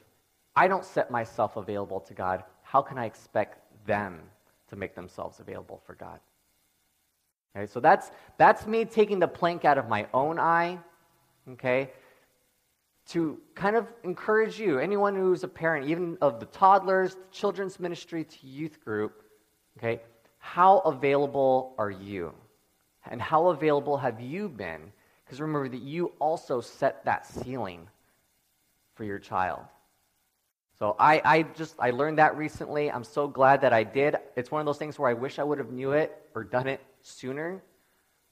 I 0.55 0.67
don't 0.67 0.85
set 0.85 1.09
myself 1.09 1.55
available 1.55 1.99
to 2.01 2.13
God, 2.13 2.43
how 2.61 2.81
can 2.81 2.97
I 2.97 3.05
expect 3.05 3.59
them 3.85 4.21
to 4.69 4.75
make 4.75 4.95
themselves 4.95 5.39
available 5.39 5.81
for 5.85 5.95
God? 5.95 6.19
Okay, 7.55 7.65
so 7.65 7.79
that's, 7.79 8.11
that's 8.37 8.67
me 8.67 8.85
taking 8.85 9.19
the 9.19 9.27
plank 9.27 9.65
out 9.65 9.77
of 9.77 9.87
my 9.87 10.07
own 10.13 10.37
eye, 10.37 10.77
okay, 11.51 11.91
to 13.07 13.39
kind 13.55 13.75
of 13.75 13.87
encourage 14.03 14.59
you, 14.59 14.79
anyone 14.79 15.15
who's 15.15 15.43
a 15.43 15.47
parent, 15.47 15.87
even 15.89 16.17
of 16.21 16.39
the 16.39 16.45
toddlers, 16.47 17.15
the 17.15 17.21
children's 17.31 17.79
ministry 17.79 18.23
to 18.23 18.47
youth 18.47 18.83
group, 18.83 19.23
okay, 19.77 20.01
how 20.39 20.79
available 20.79 21.73
are 21.77 21.91
you? 21.91 22.33
And 23.09 23.21
how 23.21 23.47
available 23.47 23.97
have 23.97 24.19
you 24.19 24.49
been? 24.49 24.91
Because 25.27 25.41
remember 25.41 25.67
that 25.67 25.81
you 25.81 26.13
also 26.19 26.61
set 26.61 27.03
that 27.03 27.27
ceiling 27.27 27.89
for 28.95 29.03
your 29.03 29.19
child. 29.19 29.59
So 30.79 30.95
I, 30.97 31.21
I 31.25 31.41
just 31.41 31.75
I 31.79 31.91
learned 31.91 32.19
that 32.19 32.37
recently. 32.37 32.89
I'm 32.89 33.03
so 33.03 33.27
glad 33.27 33.61
that 33.61 33.73
I 33.73 33.83
did. 33.83 34.15
It's 34.37 34.51
one 34.51 34.61
of 34.61 34.65
those 34.65 34.77
things 34.77 34.97
where 34.97 35.09
I 35.09 35.13
wish 35.13 35.37
I 35.37 35.43
would 35.43 35.57
have 35.57 35.71
knew 35.71 35.91
it 35.91 36.15
or 36.33 36.43
done 36.43 36.67
it 36.67 36.79
sooner. 37.01 37.61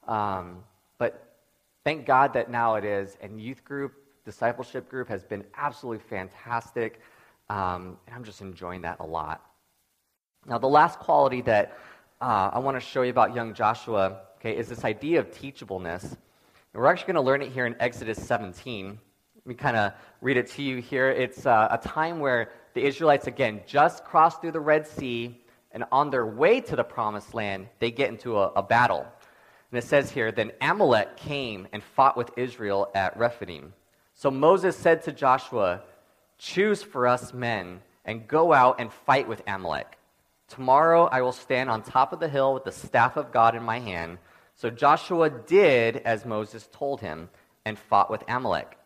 Um, 0.07 0.63
but 0.97 1.35
thank 1.83 2.05
God 2.05 2.33
that 2.33 2.49
now 2.49 2.75
it 2.75 2.85
is. 2.85 3.17
And 3.19 3.41
youth 3.41 3.65
group, 3.65 3.93
discipleship 4.23 4.89
group 4.89 5.09
has 5.09 5.23
been 5.23 5.43
absolutely 5.57 6.03
fantastic. 6.07 7.01
Um, 7.49 7.97
and 8.07 8.15
I'm 8.15 8.23
just 8.23 8.41
enjoying 8.41 8.81
that 8.83 8.99
a 8.99 9.05
lot. 9.05 9.43
Now, 10.45 10.59
the 10.59 10.67
last 10.67 10.99
quality 10.99 11.41
that 11.41 11.77
uh, 12.21 12.51
I 12.53 12.59
want 12.59 12.77
to 12.77 12.81
show 12.81 13.01
you 13.01 13.09
about 13.09 13.35
young 13.35 13.53
Joshua 13.53 14.21
okay, 14.37 14.55
is 14.55 14.69
this 14.69 14.85
idea 14.85 15.19
of 15.19 15.31
teachableness. 15.31 16.15
And 16.75 16.81
we're 16.81 16.89
actually 16.89 17.13
going 17.13 17.23
to 17.23 17.31
learn 17.31 17.41
it 17.41 17.53
here 17.53 17.65
in 17.65 17.75
Exodus 17.79 18.21
17. 18.21 18.99
Let 19.37 19.47
me 19.47 19.53
kind 19.53 19.77
of 19.77 19.93
read 20.19 20.35
it 20.35 20.51
to 20.51 20.61
you 20.61 20.81
here. 20.81 21.09
It's 21.09 21.45
uh, 21.45 21.69
a 21.71 21.77
time 21.77 22.19
where 22.19 22.49
the 22.73 22.83
Israelites, 22.83 23.27
again, 23.27 23.61
just 23.65 24.03
crossed 24.03 24.41
through 24.41 24.51
the 24.51 24.59
Red 24.59 24.85
Sea, 24.85 25.41
and 25.71 25.85
on 25.89 26.09
their 26.09 26.25
way 26.25 26.59
to 26.59 26.75
the 26.75 26.83
promised 26.83 27.33
land, 27.33 27.69
they 27.79 27.91
get 27.91 28.09
into 28.09 28.37
a, 28.37 28.49
a 28.57 28.61
battle. 28.61 29.07
And 29.71 29.77
it 29.77 29.85
says 29.85 30.11
here, 30.11 30.33
Then 30.33 30.51
Amalek 30.59 31.15
came 31.15 31.65
and 31.71 31.81
fought 31.81 32.17
with 32.17 32.31
Israel 32.35 32.91
at 32.93 33.15
Rephidim. 33.15 33.71
So 34.13 34.29
Moses 34.29 34.75
said 34.75 35.01
to 35.03 35.13
Joshua, 35.13 35.81
Choose 36.37 36.83
for 36.83 37.07
us 37.07 37.33
men 37.33 37.79
and 38.03 38.27
go 38.27 38.51
out 38.51 38.81
and 38.81 38.91
fight 38.91 39.29
with 39.29 39.41
Amalek. 39.47 39.97
Tomorrow 40.49 41.05
I 41.05 41.21
will 41.21 41.31
stand 41.31 41.69
on 41.69 41.83
top 41.83 42.11
of 42.11 42.19
the 42.19 42.27
hill 42.27 42.53
with 42.53 42.65
the 42.65 42.73
staff 42.73 43.15
of 43.15 43.31
God 43.31 43.55
in 43.55 43.63
my 43.63 43.79
hand. 43.79 44.17
So 44.55 44.69
Joshua 44.69 45.29
did 45.29 45.97
as 45.97 46.25
Moses 46.25 46.69
told 46.71 47.01
him 47.01 47.29
and 47.65 47.77
fought 47.77 48.09
with 48.09 48.23
Amalek. 48.27 48.77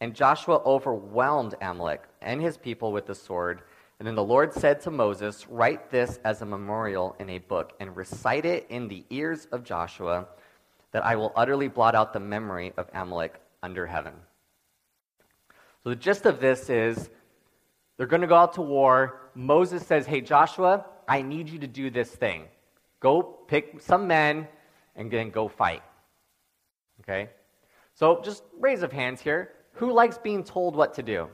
And 0.00 0.14
Joshua 0.14 0.62
overwhelmed 0.64 1.54
Amalek 1.60 2.02
and 2.22 2.40
his 2.40 2.56
people 2.56 2.92
with 2.92 3.06
the 3.06 3.14
sword. 3.14 3.62
And 3.98 4.06
then 4.06 4.14
the 4.14 4.22
Lord 4.22 4.52
said 4.52 4.80
to 4.82 4.90
Moses, 4.90 5.48
Write 5.48 5.90
this 5.90 6.20
as 6.24 6.42
a 6.42 6.46
memorial 6.46 7.16
in 7.18 7.30
a 7.30 7.38
book 7.38 7.72
and 7.80 7.96
recite 7.96 8.44
it 8.44 8.66
in 8.68 8.88
the 8.88 9.04
ears 9.10 9.48
of 9.50 9.64
Joshua, 9.64 10.26
that 10.92 11.04
I 11.04 11.16
will 11.16 11.32
utterly 11.34 11.68
blot 11.68 11.94
out 11.94 12.12
the 12.12 12.20
memory 12.20 12.72
of 12.76 12.88
Amalek 12.94 13.40
under 13.62 13.86
heaven. 13.86 14.12
So 15.82 15.90
the 15.90 15.96
gist 15.96 16.26
of 16.26 16.40
this 16.40 16.70
is 16.70 17.10
they're 17.96 18.06
going 18.06 18.22
to 18.22 18.28
go 18.28 18.36
out 18.36 18.54
to 18.54 18.62
war. 18.62 19.30
Moses 19.34 19.84
says, 19.86 20.06
Hey, 20.06 20.20
Joshua, 20.20 20.84
I 21.08 21.22
need 21.22 21.48
you 21.48 21.58
to 21.60 21.66
do 21.66 21.90
this 21.90 22.10
thing. 22.10 22.44
Go 23.00 23.22
pick 23.22 23.80
some 23.80 24.06
men 24.06 24.46
and 24.96 25.10
then 25.10 25.30
go 25.30 25.48
fight. 25.48 25.82
Okay? 27.00 27.30
So 27.94 28.20
just 28.22 28.42
raise 28.58 28.82
of 28.82 28.92
hands 28.92 29.20
here. 29.20 29.52
Who 29.74 29.92
likes 29.92 30.18
being 30.18 30.42
told 30.42 30.74
what 30.74 30.94
to 30.94 31.02
do? 31.02 31.28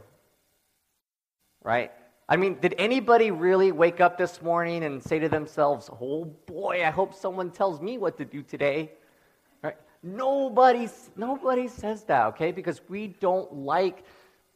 Right? 1.62 1.92
I 2.28 2.36
mean, 2.36 2.58
did 2.60 2.74
anybody 2.78 3.30
really 3.30 3.72
wake 3.72 4.00
up 4.00 4.16
this 4.18 4.40
morning 4.42 4.84
and 4.84 5.02
say 5.02 5.18
to 5.18 5.28
themselves, 5.28 5.90
oh 6.00 6.24
boy, 6.46 6.84
I 6.84 6.90
hope 6.90 7.14
someone 7.14 7.50
tells 7.50 7.80
me 7.80 7.98
what 7.98 8.16
to 8.18 8.24
do 8.24 8.42
today? 8.42 8.92
Right? 9.62 9.76
Nobody, 10.02 10.88
nobody 11.16 11.68
says 11.68 12.04
that, 12.04 12.26
okay? 12.28 12.52
Because 12.52 12.80
we 12.88 13.08
don't 13.08 13.52
like 13.52 14.04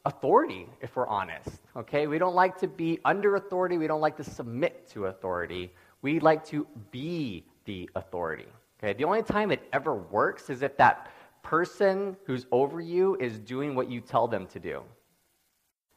authority, 0.05 0.67
if 0.81 0.95
we're 0.95 1.07
honest, 1.07 1.49
okay? 1.75 2.07
We 2.07 2.17
don't 2.17 2.35
like 2.35 2.57
to 2.59 2.67
be 2.67 2.99
under 3.05 3.35
authority. 3.35 3.77
We 3.77 3.87
don't 3.87 4.01
like 4.01 4.17
to 4.17 4.23
submit 4.23 4.89
to 4.91 5.05
authority. 5.05 5.73
We 6.01 6.19
like 6.19 6.45
to 6.47 6.65
be 6.91 7.45
the 7.65 7.89
authority, 7.95 8.47
okay? 8.79 8.93
The 8.93 9.05
only 9.05 9.23
time 9.23 9.51
it 9.51 9.61
ever 9.73 9.95
works 9.95 10.49
is 10.49 10.61
if 10.61 10.77
that 10.77 11.11
person 11.43 12.17
who's 12.25 12.45
over 12.51 12.81
you 12.81 13.15
is 13.19 13.39
doing 13.39 13.75
what 13.75 13.89
you 13.89 14.01
tell 14.01 14.27
them 14.27 14.47
to 14.47 14.59
do. 14.59 14.83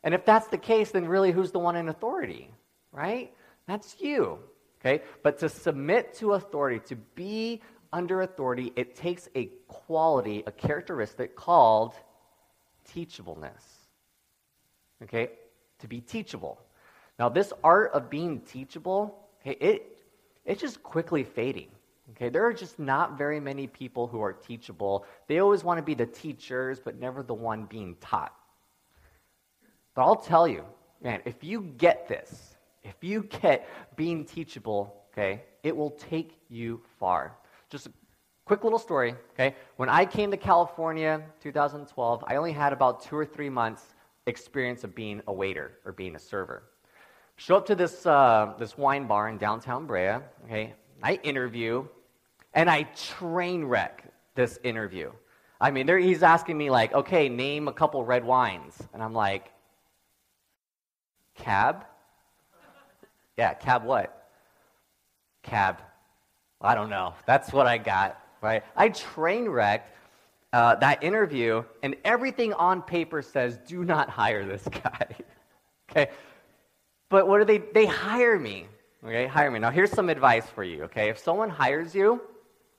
And 0.02 0.14
if 0.14 0.24
that's 0.24 0.46
the 0.48 0.58
case, 0.58 0.90
then 0.90 1.06
really 1.06 1.32
who's 1.32 1.50
the 1.50 1.58
one 1.58 1.76
in 1.76 1.88
authority, 1.88 2.50
right? 2.92 3.32
That's 3.66 3.96
you. 4.00 4.38
Okay? 4.80 5.02
But 5.22 5.38
to 5.38 5.48
submit 5.48 6.14
to 6.14 6.34
authority, 6.34 6.80
to 6.86 6.96
be 7.14 7.60
under 7.92 8.22
authority, 8.22 8.72
it 8.76 8.94
takes 8.94 9.28
a 9.34 9.50
quality, 9.66 10.42
a 10.46 10.52
characteristic 10.52 11.36
called 11.36 11.94
teachableness. 12.94 13.62
Okay? 15.02 15.30
To 15.80 15.88
be 15.88 16.00
teachable. 16.00 16.60
Now, 17.18 17.28
this 17.28 17.52
art 17.62 17.92
of 17.92 18.08
being 18.08 18.40
teachable, 18.40 19.28
okay, 19.42 19.56
it, 19.60 19.98
it's 20.46 20.60
just 20.60 20.82
quickly 20.82 21.24
fading. 21.24 21.68
Okay, 22.12 22.28
there 22.28 22.44
are 22.44 22.52
just 22.52 22.78
not 22.78 23.16
very 23.16 23.40
many 23.40 23.66
people 23.66 24.06
who 24.06 24.20
are 24.20 24.32
teachable. 24.32 25.04
They 25.28 25.38
always 25.38 25.62
want 25.62 25.78
to 25.78 25.82
be 25.82 25.94
the 25.94 26.06
teachers, 26.06 26.80
but 26.80 26.98
never 26.98 27.22
the 27.22 27.34
one 27.34 27.64
being 27.64 27.96
taught. 28.00 28.34
But 29.94 30.02
I'll 30.02 30.16
tell 30.16 30.48
you, 30.48 30.64
man, 31.02 31.20
if 31.24 31.44
you 31.44 31.62
get 31.76 32.08
this, 32.08 32.56
if 32.82 32.96
you 33.00 33.22
get 33.24 33.68
being 33.96 34.24
teachable, 34.24 35.04
okay, 35.12 35.42
it 35.62 35.76
will 35.76 35.90
take 35.90 36.40
you 36.48 36.80
far. 36.98 37.36
Just 37.68 37.86
a 37.86 37.92
quick 38.44 38.64
little 38.64 38.78
story, 38.78 39.14
okay? 39.32 39.54
When 39.76 39.88
I 39.88 40.04
came 40.04 40.30
to 40.30 40.36
California 40.36 41.22
2012, 41.40 42.24
I 42.26 42.36
only 42.36 42.52
had 42.52 42.72
about 42.72 43.02
two 43.02 43.16
or 43.16 43.26
three 43.26 43.50
months 43.50 43.94
experience 44.26 44.84
of 44.84 44.94
being 44.94 45.22
a 45.28 45.32
waiter 45.32 45.78
or 45.84 45.92
being 45.92 46.16
a 46.16 46.18
server. 46.18 46.64
Show 47.36 47.56
up 47.56 47.66
to 47.66 47.74
this, 47.74 48.04
uh, 48.06 48.54
this 48.58 48.76
wine 48.76 49.06
bar 49.06 49.28
in 49.28 49.38
downtown 49.38 49.86
Brea, 49.86 50.18
okay? 50.44 50.74
I 51.02 51.14
interview, 51.22 51.86
and 52.54 52.68
I 52.68 52.82
train 52.82 53.64
wreck 53.64 54.04
this 54.34 54.58
interview. 54.64 55.12
I 55.60 55.70
mean, 55.70 55.86
he's 55.86 56.22
asking 56.22 56.56
me, 56.56 56.70
like, 56.70 56.92
okay, 56.94 57.28
name 57.28 57.68
a 57.68 57.72
couple 57.72 58.04
red 58.04 58.24
wines. 58.24 58.76
And 58.94 59.02
I'm 59.02 59.12
like, 59.12 59.52
cab? 61.34 61.84
Yeah, 63.36 63.54
cab 63.54 63.84
what? 63.84 64.28
Cab. 65.42 65.82
I 66.60 66.74
don't 66.74 66.90
know. 66.90 67.14
That's 67.26 67.52
what 67.52 67.66
I 67.66 67.78
got, 67.78 68.20
right? 68.40 68.62
I 68.76 68.88
train 68.88 69.48
wrecked 69.48 69.96
uh, 70.52 70.74
that 70.76 71.02
interview, 71.02 71.62
and 71.82 71.94
everything 72.04 72.52
on 72.54 72.82
paper 72.82 73.22
says, 73.22 73.58
do 73.66 73.84
not 73.84 74.10
hire 74.10 74.44
this 74.44 74.66
guy. 74.82 75.06
okay? 75.90 76.10
But 77.08 77.28
what 77.28 77.38
do 77.38 77.44
they? 77.44 77.58
They 77.72 77.86
hire 77.86 78.38
me. 78.38 78.66
Okay, 79.04 79.26
hire 79.26 79.50
me. 79.50 79.58
Now, 79.58 79.70
here's 79.70 79.90
some 79.90 80.08
advice 80.08 80.46
for 80.46 80.62
you, 80.62 80.84
okay? 80.84 81.08
If 81.08 81.18
someone 81.18 81.48
hires 81.48 81.94
you, 81.94 82.20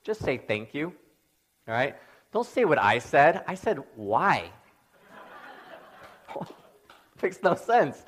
just 0.04 0.20
say 0.20 0.38
thank 0.38 0.74
you, 0.74 0.92
all 1.68 1.74
right? 1.74 1.96
Don't 2.32 2.46
say 2.46 2.64
what 2.64 2.78
I 2.78 2.98
said. 2.98 3.44
I 3.46 3.54
said, 3.54 3.78
why? 3.94 4.50
Makes 7.22 7.42
no 7.42 7.54
sense. 7.54 8.04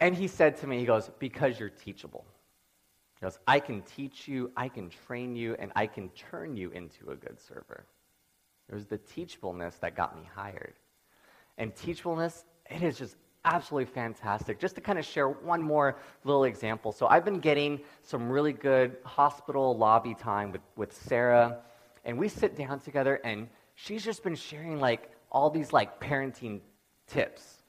And 0.00 0.14
he 0.14 0.26
said 0.26 0.56
to 0.58 0.66
me, 0.66 0.78
he 0.78 0.84
goes, 0.84 1.10
because 1.18 1.58
you're 1.58 1.70
teachable. 1.70 2.24
He 3.18 3.24
goes, 3.24 3.38
I 3.46 3.60
can 3.60 3.82
teach 3.82 4.26
you, 4.26 4.50
I 4.56 4.68
can 4.68 4.90
train 5.06 5.36
you, 5.36 5.54
and 5.58 5.70
I 5.76 5.86
can 5.86 6.08
turn 6.10 6.56
you 6.56 6.70
into 6.70 7.10
a 7.10 7.14
good 7.14 7.40
server. 7.40 7.86
It 8.68 8.74
was 8.74 8.86
the 8.86 8.98
teachableness 8.98 9.78
that 9.80 9.94
got 9.94 10.16
me 10.16 10.28
hired. 10.34 10.74
And 11.56 11.74
teachableness, 11.74 12.42
it 12.68 12.82
is 12.82 12.98
just 12.98 13.16
absolutely 13.44 13.92
fantastic. 13.92 14.58
Just 14.58 14.74
to 14.76 14.80
kind 14.80 14.98
of 14.98 15.04
share 15.04 15.28
one 15.28 15.62
more 15.62 15.96
little 16.24 16.44
example. 16.44 16.92
So 16.92 17.06
I've 17.06 17.24
been 17.24 17.40
getting 17.40 17.80
some 18.02 18.30
really 18.30 18.52
good 18.52 18.96
hospital 19.04 19.76
lobby 19.76 20.14
time 20.14 20.52
with, 20.52 20.60
with 20.76 20.92
Sarah, 20.92 21.58
and 22.04 22.18
we 22.18 22.28
sit 22.28 22.56
down 22.56 22.80
together, 22.80 23.20
and 23.24 23.48
she's 23.74 24.04
just 24.04 24.22
been 24.22 24.34
sharing 24.34 24.80
like 24.80 25.10
all 25.30 25.50
these 25.50 25.72
like 25.72 26.00
parenting 26.00 26.60
tips 27.06 27.62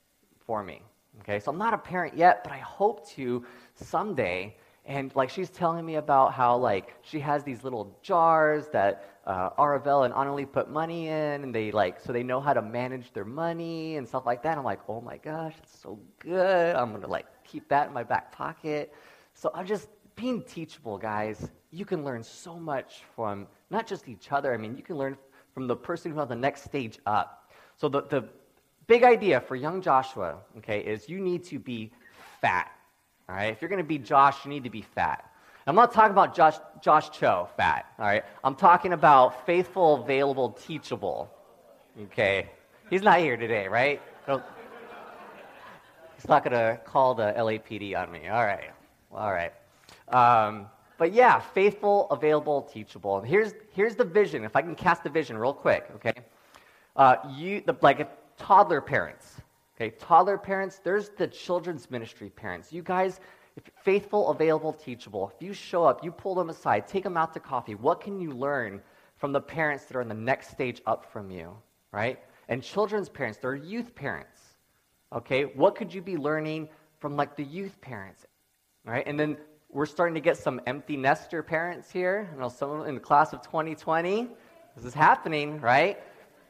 for 0.46 0.64
me. 0.64 0.82
Okay, 1.22 1.40
so 1.40 1.52
I'm 1.52 1.58
not 1.58 1.74
a 1.74 1.78
parent 1.78 2.18
yet, 2.18 2.44
but 2.44 2.52
I 2.52 2.58
hope 2.58 3.08
to 3.12 3.46
someday. 3.76 4.56
And 4.86 5.16
like 5.16 5.30
she's 5.30 5.50
telling 5.50 5.86
me 5.86 5.96
about 5.96 6.34
how 6.34 6.58
like 6.58 6.96
she 7.04 7.20
has 7.20 7.44
these 7.44 7.64
little 7.64 7.98
jars 8.02 8.68
that 8.74 9.13
uh, 9.26 9.50
Aravel 9.52 10.06
and 10.06 10.14
Annalie 10.14 10.52
put 10.52 10.70
money 10.70 11.08
in, 11.08 11.44
and 11.44 11.56
they 11.56 11.72
like 11.72 12.00
so 12.00 12.12
they 12.12 12.24
know 12.24 12.42
how 12.42 12.54
to 12.54 12.62
manage 12.62 13.14
their 13.14 13.26
money 13.26 13.98
and 13.98 14.08
stuff 14.08 14.26
like 14.26 14.44
that. 14.44 14.58
I'm 14.58 14.64
like, 14.64 14.82
oh 14.88 15.02
my 15.02 15.18
gosh, 15.18 15.54
it's 15.62 15.80
so 15.80 16.00
good. 16.20 16.76
I'm 16.76 16.92
gonna 16.92 17.08
like 17.08 17.28
keep 17.44 17.70
that 17.70 17.88
in 17.88 17.94
my 17.94 18.04
back 18.04 18.32
pocket. 18.32 18.94
So 19.34 19.52
I'm 19.54 19.66
just 19.66 19.88
being 20.16 20.44
teachable, 20.44 20.98
guys. 20.98 21.50
You 21.72 21.86
can 21.86 22.04
learn 22.04 22.24
so 22.24 22.60
much 22.60 23.02
from 23.16 23.48
not 23.70 23.88
just 23.88 24.08
each 24.08 24.32
other. 24.32 24.54
I 24.54 24.58
mean, 24.58 24.76
you 24.76 24.84
can 24.84 24.98
learn 24.98 25.18
from 25.54 25.68
the 25.68 25.76
person 25.76 26.12
who's 26.12 26.20
on 26.20 26.28
the 26.28 26.36
next 26.36 26.64
stage 26.64 27.00
up. 27.06 27.52
So 27.78 27.90
the, 27.90 28.02
the 28.04 28.26
big 28.88 29.04
idea 29.04 29.40
for 29.42 29.56
young 29.56 29.82
Joshua, 29.82 30.38
okay, 30.58 30.80
is 30.80 31.10
you 31.10 31.20
need 31.20 31.44
to 31.46 31.60
be 31.60 31.92
fat. 32.42 32.72
All 33.28 33.36
right? 33.36 33.52
If 33.52 33.62
you're 33.62 33.70
to 33.70 33.84
be 33.84 33.98
Josh, 33.98 34.46
you 34.46 34.50
need 34.50 34.64
to 34.64 34.70
be 34.70 34.82
fat. 34.82 35.32
I'm 35.66 35.76
not 35.76 35.94
talking 35.94 36.12
about 36.12 36.36
Josh, 36.36 36.56
Josh 36.82 37.10
Cho 37.12 37.48
fat, 37.56 37.86
all 37.98 38.06
right? 38.06 38.24
I'm 38.44 38.56
talking 38.56 38.92
about 38.92 39.46
faithful, 39.46 40.04
available, 40.04 40.50
teachable. 40.50 41.32
Okay? 42.04 42.50
He's 42.90 43.02
not 43.02 43.20
here 43.20 43.38
today, 43.38 43.68
right? 43.68 44.02
He's 44.28 44.42
not 46.28 46.44
going 46.44 46.52
to 46.52 46.80
call 46.84 47.16
the 47.16 47.34
LAPD 47.38 47.98
on 47.98 48.12
me. 48.12 48.28
All 48.28 48.46
right. 48.46 48.72
All 49.12 49.32
right. 49.32 49.54
Um, 50.10 50.68
but 50.98 51.14
yeah, 51.14 51.40
faithful, 51.40 52.08
available, 52.12 52.64
teachable. 52.64 53.18
And 53.18 53.28
Here's, 53.28 53.54
here's 53.72 53.96
the 53.96 54.04
vision. 54.04 54.44
If 54.44 54.56
I 54.56 54.62
can 54.62 54.76
cast 54.76 55.04
the 55.04 55.10
vision 55.10 55.38
real 55.38 55.54
quick, 55.54 55.90
okay? 55.96 56.14
Uh, 56.96 57.16
you, 57.36 57.64
the, 57.66 57.76
like 57.82 58.08
toddler 58.38 58.82
parents. 58.82 59.38
Okay, 59.76 59.96
toddler 59.98 60.38
parents, 60.38 60.80
there's 60.84 61.10
the 61.10 61.28
children's 61.28 61.90
ministry 61.90 62.30
parents. 62.30 62.72
You 62.72 62.84
guys, 62.84 63.20
if 63.56 63.64
faithful, 63.84 64.30
available, 64.30 64.74
teachable, 64.74 65.32
if 65.34 65.46
you 65.46 65.54
show 65.54 65.86
up, 65.86 66.04
you 66.04 66.12
pull 66.12 66.36
them 66.36 66.50
aside, 66.50 66.88
take 66.88 67.04
them 67.04 67.18
out 67.18 67.34
to 67.34 67.40
coffee, 67.40 67.76
what 67.76 68.02
can 68.02 68.20
you 68.20 68.32
learn 68.32 68.82
from 69.18 69.32
the 69.32 69.42
parents 69.42 69.86
that 69.86 69.96
are 69.96 70.02
in 70.02 70.08
the 70.08 70.14
next 70.14 70.50
stage 70.50 70.82
up 70.86 71.12
from 71.12 71.30
you, 71.30 71.56
right? 71.92 72.20
And 72.50 72.64
children's 72.64 73.10
parents, 73.10 73.38
they're 73.38 73.56
youth 73.56 73.94
parents. 73.96 74.42
Okay, 75.14 75.44
what 75.44 75.76
could 75.76 75.94
you 75.94 76.02
be 76.02 76.18
learning 76.18 76.68
from 77.00 77.16
like 77.16 77.36
the 77.36 77.44
youth 77.44 77.80
parents, 77.82 78.26
right? 78.84 79.04
And 79.06 79.20
then 79.20 79.38
we're 79.70 79.86
starting 79.86 80.16
to 80.16 80.22
get 80.22 80.38
some 80.38 80.60
empty 80.66 80.98
nester 80.98 81.44
parents 81.44 81.92
here. 81.92 82.30
I 82.34 82.40
know 82.40 82.50
some 82.50 82.86
in 82.86 82.96
the 82.96 83.02
class 83.02 83.34
of 83.34 83.42
2020. 83.42 84.28
This 84.76 84.86
is 84.86 84.94
happening, 84.94 85.60
right? 85.62 86.00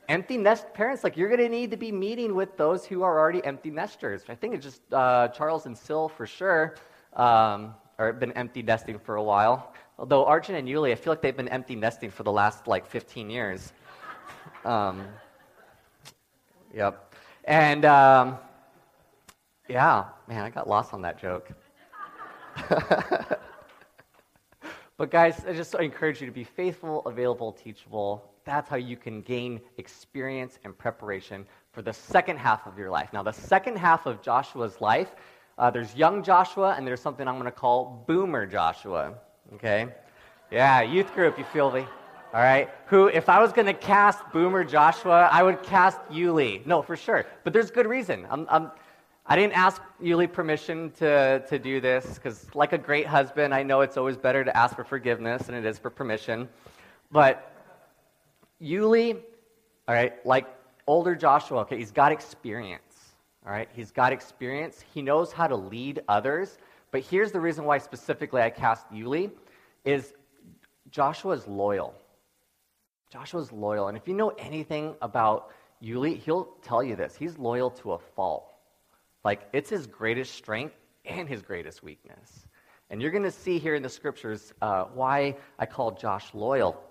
empty 0.09 0.37
nest 0.37 0.73
parents, 0.73 1.03
like 1.03 1.17
you're 1.17 1.29
going 1.29 1.39
to 1.39 1.49
need 1.49 1.71
to 1.71 1.77
be 1.77 1.91
meeting 1.91 2.35
with 2.35 2.57
those 2.57 2.85
who 2.85 3.03
are 3.03 3.19
already 3.19 3.43
empty 3.45 3.71
nesters. 3.71 4.23
I 4.29 4.35
think 4.35 4.55
it's 4.55 4.63
just 4.63 4.81
uh, 4.91 5.29
Charles 5.29 5.65
and 5.65 5.77
Syl 5.77 6.09
for 6.09 6.25
sure, 6.25 6.75
um, 7.15 7.75
or 7.97 8.13
been 8.13 8.31
empty 8.33 8.61
nesting 8.61 8.99
for 8.99 9.15
a 9.15 9.23
while. 9.23 9.73
Although 9.97 10.25
Arjun 10.25 10.55
and 10.55 10.67
Yuli, 10.67 10.91
I 10.91 10.95
feel 10.95 11.13
like 11.13 11.21
they've 11.21 11.37
been 11.37 11.49
empty 11.49 11.75
nesting 11.75 12.09
for 12.09 12.23
the 12.23 12.31
last 12.31 12.67
like 12.67 12.85
15 12.85 13.29
years. 13.29 13.73
Um, 14.65 15.03
yep. 16.73 17.13
And 17.43 17.83
um, 17.83 18.37
yeah, 19.67 20.05
man, 20.27 20.43
I 20.43 20.49
got 20.49 20.69
lost 20.69 20.93
on 20.93 21.01
that 21.01 21.19
joke. 21.19 21.49
but 24.97 25.11
guys, 25.11 25.43
I 25.45 25.53
just 25.53 25.75
encourage 25.75 26.21
you 26.21 26.27
to 26.27 26.33
be 26.33 26.45
faithful, 26.45 27.01
available, 27.05 27.51
teachable, 27.51 28.33
that's 28.45 28.69
how 28.69 28.75
you 28.75 28.97
can 28.97 29.21
gain 29.21 29.61
experience 29.77 30.59
and 30.63 30.77
preparation 30.77 31.45
for 31.71 31.81
the 31.81 31.93
second 31.93 32.37
half 32.37 32.67
of 32.67 32.77
your 32.77 32.89
life. 32.89 33.09
Now, 33.13 33.23
the 33.23 33.31
second 33.31 33.77
half 33.77 34.05
of 34.05 34.21
Joshua's 34.21 34.81
life, 34.81 35.15
uh, 35.57 35.69
there's 35.69 35.95
young 35.95 36.23
Joshua, 36.23 36.75
and 36.77 36.85
there's 36.85 37.01
something 37.01 37.27
I'm 37.27 37.35
going 37.35 37.45
to 37.45 37.51
call 37.51 38.03
boomer 38.07 38.45
Joshua. 38.45 39.13
Okay? 39.53 39.87
Yeah, 40.51 40.81
youth 40.81 41.13
group, 41.13 41.37
you 41.37 41.45
feel 41.45 41.71
me? 41.71 41.85
All 42.33 42.41
right? 42.41 42.69
Who, 42.87 43.07
if 43.07 43.29
I 43.29 43.39
was 43.39 43.53
going 43.53 43.67
to 43.67 43.73
cast 43.73 44.19
boomer 44.31 44.63
Joshua, 44.63 45.29
I 45.31 45.43
would 45.43 45.61
cast 45.61 45.99
Yuli. 46.09 46.65
No, 46.65 46.81
for 46.81 46.95
sure. 46.95 47.25
But 47.43 47.53
there's 47.53 47.69
good 47.69 47.85
reason. 47.85 48.25
I'm, 48.29 48.47
I'm, 48.49 48.71
I 49.25 49.35
didn't 49.35 49.53
ask 49.53 49.81
Yuli 50.01 50.31
permission 50.31 50.91
to, 50.97 51.43
to 51.47 51.59
do 51.59 51.79
this 51.79 52.15
because, 52.15 52.53
like 52.55 52.73
a 52.73 52.77
great 52.77 53.05
husband, 53.05 53.53
I 53.53 53.63
know 53.63 53.81
it's 53.81 53.95
always 53.95 54.17
better 54.17 54.43
to 54.43 54.57
ask 54.57 54.75
for 54.75 54.83
forgiveness 54.83 55.43
than 55.43 55.55
it 55.55 55.65
is 55.65 55.77
for 55.77 55.89
permission. 55.89 56.49
But 57.11 57.51
Yuli, 58.61 59.21
all 59.87 59.95
right, 59.95 60.13
like 60.25 60.47
older 60.87 61.15
Joshua, 61.15 61.59
okay, 61.61 61.77
he's 61.77 61.91
got 61.91 62.11
experience. 62.11 62.92
All 63.45 63.51
right, 63.51 63.67
he's 63.73 63.91
got 63.91 64.13
experience. 64.13 64.83
He 64.93 65.01
knows 65.01 65.31
how 65.31 65.47
to 65.47 65.55
lead 65.55 66.01
others. 66.07 66.57
But 66.91 67.01
here's 67.01 67.31
the 67.31 67.39
reason 67.39 67.65
why 67.65 67.77
specifically 67.79 68.41
I 68.41 68.49
cast 68.49 68.89
Yuli 68.91 69.31
is 69.83 70.13
Joshua 70.91 71.33
is 71.33 71.47
loyal. 71.47 71.93
Joshua's 73.11 73.51
loyal. 73.51 73.89
And 73.89 73.97
if 73.97 74.07
you 74.07 74.13
know 74.13 74.29
anything 74.39 74.95
about 75.01 75.51
Yuli, 75.83 76.17
he'll 76.17 76.45
tell 76.61 76.81
you 76.81 76.95
this. 76.95 77.15
He's 77.15 77.37
loyal 77.37 77.69
to 77.71 77.93
a 77.93 77.99
fault. 77.99 78.45
Like, 79.25 79.47
it's 79.53 79.69
his 79.69 79.87
greatest 79.87 80.35
strength 80.35 80.75
and 81.05 81.27
his 81.27 81.41
greatest 81.41 81.83
weakness. 81.83 82.47
And 82.89 83.01
you're 83.01 83.11
going 83.11 83.23
to 83.23 83.31
see 83.31 83.59
here 83.59 83.75
in 83.75 83.83
the 83.83 83.89
scriptures 83.89 84.53
uh, 84.61 84.85
why 84.93 85.35
I 85.59 85.65
call 85.65 85.91
Josh 85.91 86.33
loyal. 86.33 86.81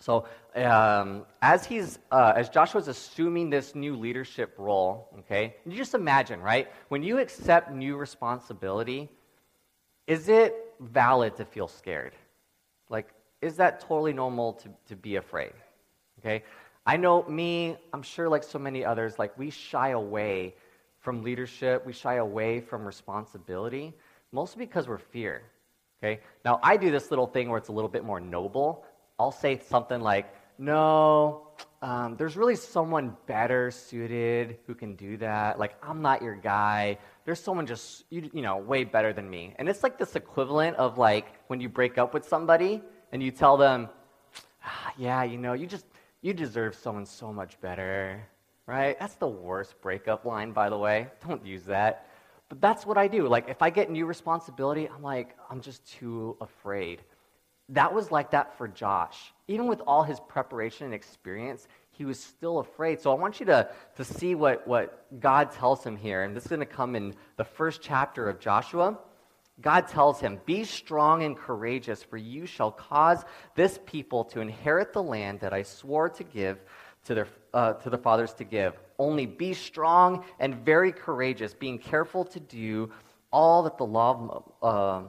So 0.00 0.26
um, 0.56 1.26
as 1.42 1.64
he's 1.64 1.98
uh, 2.10 2.32
as 2.34 2.48
Joshua's 2.48 2.88
assuming 2.88 3.50
this 3.50 3.74
new 3.74 3.94
leadership 3.94 4.54
role, 4.58 5.08
okay, 5.20 5.54
you 5.64 5.76
just 5.76 5.94
imagine, 5.94 6.40
right? 6.40 6.68
When 6.88 7.02
you 7.02 7.18
accept 7.18 7.70
new 7.70 7.96
responsibility, 7.96 9.08
is 10.06 10.28
it 10.28 10.74
valid 10.80 11.36
to 11.36 11.44
feel 11.44 11.68
scared? 11.68 12.14
Like, 12.88 13.08
is 13.40 13.56
that 13.56 13.80
totally 13.80 14.12
normal 14.12 14.54
to, 14.54 14.68
to 14.88 14.96
be 14.96 15.16
afraid? 15.16 15.52
Okay? 16.18 16.42
I 16.86 16.96
know 16.96 17.22
me, 17.24 17.76
I'm 17.92 18.02
sure 18.02 18.28
like 18.28 18.42
so 18.42 18.58
many 18.58 18.84
others, 18.84 19.18
like 19.18 19.38
we 19.38 19.50
shy 19.50 19.90
away 19.90 20.54
from 20.98 21.22
leadership, 21.22 21.86
we 21.86 21.92
shy 21.92 22.14
away 22.14 22.60
from 22.60 22.84
responsibility, 22.84 23.94
mostly 24.32 24.66
because 24.66 24.88
we're 24.88 24.98
fear. 24.98 25.42
Okay? 26.02 26.20
Now, 26.44 26.58
I 26.62 26.76
do 26.76 26.90
this 26.90 27.10
little 27.10 27.26
thing 27.26 27.48
where 27.48 27.58
it's 27.58 27.68
a 27.68 27.72
little 27.72 27.88
bit 27.88 28.04
more 28.04 28.20
noble. 28.20 28.84
I'll 29.20 29.30
say 29.30 29.60
something 29.68 30.00
like, 30.00 30.34
no, 30.56 31.48
um, 31.82 32.16
there's 32.16 32.38
really 32.38 32.56
someone 32.56 33.14
better 33.26 33.70
suited 33.70 34.56
who 34.66 34.74
can 34.74 34.94
do 34.94 35.18
that. 35.18 35.58
Like, 35.58 35.74
I'm 35.82 36.00
not 36.00 36.22
your 36.22 36.36
guy. 36.36 36.96
There's 37.26 37.38
someone 37.38 37.66
just, 37.66 38.04
you, 38.08 38.30
you 38.32 38.40
know, 38.40 38.56
way 38.56 38.84
better 38.84 39.12
than 39.12 39.28
me. 39.28 39.54
And 39.58 39.68
it's 39.68 39.82
like 39.82 39.98
this 39.98 40.16
equivalent 40.16 40.78
of 40.78 40.96
like 40.96 41.26
when 41.48 41.60
you 41.60 41.68
break 41.68 41.98
up 41.98 42.14
with 42.14 42.26
somebody 42.26 42.80
and 43.12 43.22
you 43.22 43.30
tell 43.30 43.58
them, 43.58 43.90
ah, 44.64 44.94
yeah, 44.96 45.22
you 45.22 45.36
know, 45.36 45.52
you 45.52 45.66
just, 45.66 45.84
you 46.22 46.32
deserve 46.32 46.74
someone 46.74 47.04
so 47.04 47.30
much 47.30 47.60
better, 47.60 48.26
right? 48.64 48.98
That's 48.98 49.16
the 49.16 49.28
worst 49.28 49.78
breakup 49.82 50.24
line, 50.24 50.52
by 50.52 50.70
the 50.70 50.78
way. 50.78 51.08
Don't 51.28 51.44
use 51.44 51.64
that. 51.64 52.06
But 52.48 52.62
that's 52.62 52.86
what 52.86 52.96
I 52.96 53.06
do. 53.06 53.28
Like, 53.28 53.50
if 53.50 53.60
I 53.60 53.68
get 53.68 53.90
new 53.90 54.06
responsibility, 54.06 54.88
I'm 54.88 55.02
like, 55.02 55.36
I'm 55.50 55.60
just 55.60 55.86
too 55.86 56.38
afraid. 56.40 57.02
That 57.70 57.94
was 57.94 58.10
like 58.10 58.32
that 58.32 58.56
for 58.58 58.68
Josh. 58.68 59.32
Even 59.48 59.66
with 59.66 59.80
all 59.86 60.02
his 60.02 60.20
preparation 60.20 60.86
and 60.86 60.94
experience, 60.94 61.68
he 61.90 62.04
was 62.04 62.18
still 62.18 62.58
afraid. 62.58 63.00
So 63.00 63.12
I 63.12 63.14
want 63.14 63.40
you 63.40 63.46
to, 63.46 63.68
to 63.96 64.04
see 64.04 64.34
what, 64.34 64.66
what 64.66 65.06
God 65.20 65.52
tells 65.52 65.84
him 65.84 65.96
here. 65.96 66.22
And 66.22 66.34
this 66.34 66.44
is 66.44 66.48
going 66.48 66.60
to 66.60 66.66
come 66.66 66.96
in 66.96 67.14
the 67.36 67.44
first 67.44 67.80
chapter 67.82 68.28
of 68.28 68.40
Joshua. 68.40 68.98
God 69.60 69.86
tells 69.86 70.20
him, 70.20 70.40
Be 70.46 70.64
strong 70.64 71.22
and 71.22 71.36
courageous, 71.36 72.02
for 72.02 72.16
you 72.16 72.46
shall 72.46 72.70
cause 72.70 73.24
this 73.54 73.78
people 73.86 74.24
to 74.24 74.40
inherit 74.40 74.92
the 74.92 75.02
land 75.02 75.40
that 75.40 75.52
I 75.52 75.62
swore 75.62 76.08
to 76.08 76.24
give 76.24 76.58
to 77.04 77.14
their, 77.14 77.28
uh, 77.52 77.74
to 77.74 77.90
the 77.90 77.98
fathers 77.98 78.32
to 78.34 78.44
give. 78.44 78.74
Only 78.98 79.26
be 79.26 79.52
strong 79.52 80.24
and 80.38 80.54
very 80.54 80.92
courageous, 80.92 81.54
being 81.54 81.78
careful 81.78 82.24
to 82.24 82.40
do 82.40 82.90
all 83.32 83.62
that 83.64 83.78
the 83.78 83.86
law 83.86 84.44
of 84.62 85.04
uh, 85.04 85.08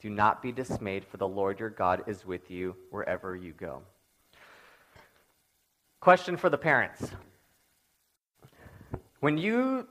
Do 0.00 0.08
not 0.08 0.42
be 0.42 0.50
dismayed, 0.50 1.04
for 1.04 1.18
the 1.18 1.28
Lord 1.28 1.60
your 1.60 1.70
God 1.70 2.04
is 2.06 2.24
with 2.24 2.50
you 2.50 2.74
wherever 2.90 3.36
you 3.36 3.52
go. 3.52 3.82
Question 6.00 6.36
for 6.36 6.48
the 6.48 6.56
parents. 6.56 7.10
When 9.20 9.36
you 9.36 9.86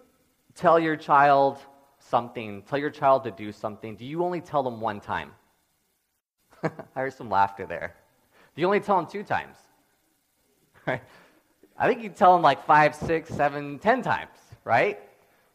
tell 0.55 0.79
your 0.79 0.95
child 0.95 1.59
something, 1.99 2.63
tell 2.63 2.79
your 2.79 2.89
child 2.89 3.23
to 3.25 3.31
do 3.31 3.51
something, 3.51 3.95
do 3.95 4.05
you 4.05 4.23
only 4.23 4.41
tell 4.41 4.63
them 4.63 4.81
one 4.81 4.99
time? 4.99 5.31
I 6.63 6.69
heard 6.95 7.13
some 7.13 7.29
laughter 7.29 7.67
there. 7.67 7.93
Do 8.55 8.61
you 8.61 8.65
only 8.65 8.79
tell 8.79 8.97
them 8.97 9.07
two 9.07 9.23
times? 9.23 9.57
Right? 10.87 11.03
I 11.77 11.87
think 11.87 12.01
you 12.01 12.09
tell 12.09 12.33
them 12.33 12.41
like 12.41 12.65
five, 12.65 12.95
six, 12.95 13.29
seven, 13.29 13.77
ten 13.79 14.01
times, 14.01 14.37
right? 14.63 14.99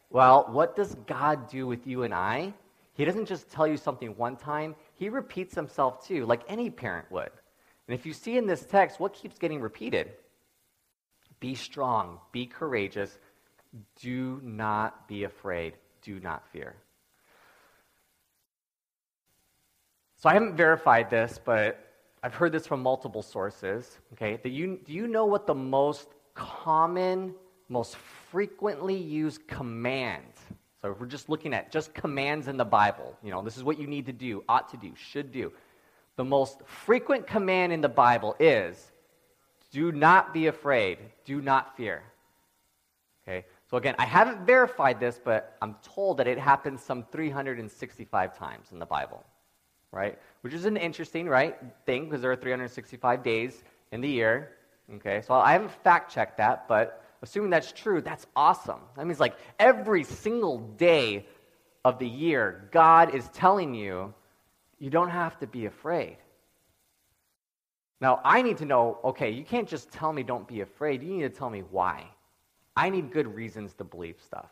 Well, 0.09 0.47
what 0.49 0.75
does 0.75 0.95
God 1.07 1.49
do 1.49 1.67
with 1.67 1.85
you 1.85 2.03
and 2.03 2.13
I? 2.13 2.53
He 2.95 3.03
doesn't 3.03 3.25
just 3.25 3.51
tell 3.51 3.67
you 3.67 3.75
something 3.75 4.15
one 4.15 4.37
time, 4.37 4.73
he 4.95 5.09
repeats 5.09 5.53
himself 5.53 6.05
too, 6.07 6.25
like 6.25 6.41
any 6.47 6.69
parent 6.69 7.11
would. 7.11 7.29
And 7.87 7.93
if 7.93 8.05
you 8.05 8.13
see 8.13 8.37
in 8.37 8.47
this 8.47 8.65
text, 8.65 8.99
what 8.99 9.13
keeps 9.13 9.37
getting 9.37 9.61
repeated? 9.61 10.13
Be 11.41 11.55
strong, 11.55 12.19
be 12.31 12.45
courageous, 12.45 13.19
do 13.99 14.39
not 14.41 15.07
be 15.09 15.25
afraid, 15.25 15.73
do 16.01 16.21
not 16.21 16.47
fear. 16.47 16.75
So 20.17 20.29
I 20.29 20.33
haven't 20.33 20.55
verified 20.55 21.09
this, 21.09 21.37
but 21.43 21.91
I've 22.23 22.33
heard 22.33 22.53
this 22.53 22.65
from 22.65 22.81
multiple 22.81 23.21
sources. 23.21 23.99
Okay, 24.13 24.39
do 24.41 24.49
you, 24.49 24.79
do 24.85 24.93
you 24.93 25.07
know 25.07 25.25
what 25.25 25.45
the 25.45 25.53
most 25.53 26.07
common, 26.33 27.35
most 27.67 27.97
frequently 27.97 28.95
used 28.95 29.45
command 29.47 30.23
so 30.85 30.91
if 30.91 30.99
we're 30.99 31.07
just 31.07 31.29
looking 31.29 31.51
at 31.51 31.71
just 31.71 31.95
commands 31.95 32.47
in 32.47 32.57
the 32.57 32.63
Bible, 32.63 33.17
you 33.23 33.31
know, 33.31 33.41
this 33.41 33.57
is 33.57 33.63
what 33.63 33.79
you 33.79 33.87
need 33.87 34.05
to 34.05 34.13
do, 34.13 34.43
ought 34.47 34.69
to 34.69 34.77
do, 34.77 34.91
should 34.95 35.31
do. 35.31 35.51
The 36.15 36.23
most 36.23 36.59
frequent 36.63 37.25
command 37.25 37.73
in 37.73 37.81
the 37.81 37.89
Bible 37.89 38.35
is 38.39 38.91
do 39.71 39.91
not 39.91 40.31
be 40.31 40.45
afraid, 40.45 40.99
do 41.25 41.41
not 41.41 41.75
fear. 41.75 42.03
Okay? 43.27 43.45
So 43.67 43.77
again, 43.77 43.95
I 43.97 44.05
haven't 44.05 44.45
verified 44.45 44.99
this, 44.99 45.19
but 45.23 45.57
I'm 45.59 45.75
told 45.81 46.17
that 46.17 46.27
it 46.27 46.37
happens 46.37 46.83
some 46.83 47.03
365 47.11 48.37
times 48.37 48.67
in 48.71 48.77
the 48.77 48.85
Bible. 48.85 49.23
Right? 49.91 50.19
Which 50.41 50.53
is 50.53 50.65
an 50.65 50.77
interesting, 50.77 51.27
right, 51.27 51.57
thing 51.87 52.05
because 52.05 52.21
there 52.21 52.31
are 52.31 52.35
365 52.35 53.23
days 53.23 53.63
in 53.91 54.01
the 54.01 54.07
year. 54.07 54.51
Okay? 54.97 55.23
So 55.25 55.33
I 55.33 55.53
haven't 55.53 55.71
fact 55.71 56.13
checked 56.13 56.37
that, 56.37 56.67
but 56.67 57.04
assuming 57.25 57.49
that's 57.49 57.71
true, 57.71 58.01
that's 58.01 58.25
awesome. 58.35 58.79
That 58.95 59.05
means 59.05 59.19
like 59.19 59.35
every 59.59 60.03
single 60.03 60.59
day 60.59 61.25
of 61.83 61.99
the 61.99 62.07
year, 62.07 62.69
God 62.71 63.13
is 63.13 63.27
telling 63.29 63.75
you, 63.75 64.13
you 64.79 64.89
don't 64.89 65.09
have 65.09 65.37
to 65.39 65.47
be 65.47 65.65
afraid. 65.65 66.17
Now, 68.01 68.21
I 68.23 68.41
need 68.41 68.57
to 68.57 68.65
know 68.65 68.99
okay, 69.03 69.29
you 69.31 69.43
can't 69.43 69.67
just 69.67 69.91
tell 69.91 70.13
me 70.13 70.23
don't 70.23 70.47
be 70.47 70.61
afraid. 70.61 71.03
You 71.03 71.09
need 71.09 71.23
to 71.23 71.29
tell 71.29 71.49
me 71.49 71.63
why. 71.69 72.05
I 72.75 72.89
need 72.89 73.11
good 73.11 73.33
reasons 73.33 73.73
to 73.75 73.83
believe 73.83 74.17
stuff. 74.23 74.49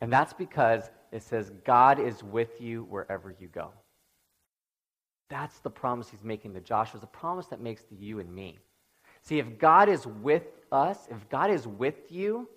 And 0.00 0.12
that's 0.12 0.32
because 0.32 0.90
it 1.12 1.22
says 1.22 1.52
God 1.64 1.98
is 1.98 2.22
with 2.22 2.60
you 2.60 2.84
wherever 2.84 3.34
you 3.38 3.48
go. 3.48 3.72
That's 5.28 5.60
the 5.60 5.70
promise 5.70 6.10
he's 6.10 6.24
making 6.24 6.54
to 6.54 6.60
Joshua. 6.60 7.00
A 7.02 7.06
promise 7.06 7.46
that 7.46 7.60
makes 7.60 7.82
to 7.84 7.94
you 7.94 8.18
and 8.18 8.34
me. 8.34 8.58
See, 9.22 9.38
if 9.38 9.58
God 9.58 9.88
is 9.88 10.06
with 10.06 10.44
us, 10.72 10.98
if 11.10 11.28
God 11.28 11.50
is 11.50 11.66
with 11.66 12.10
you, 12.10 12.48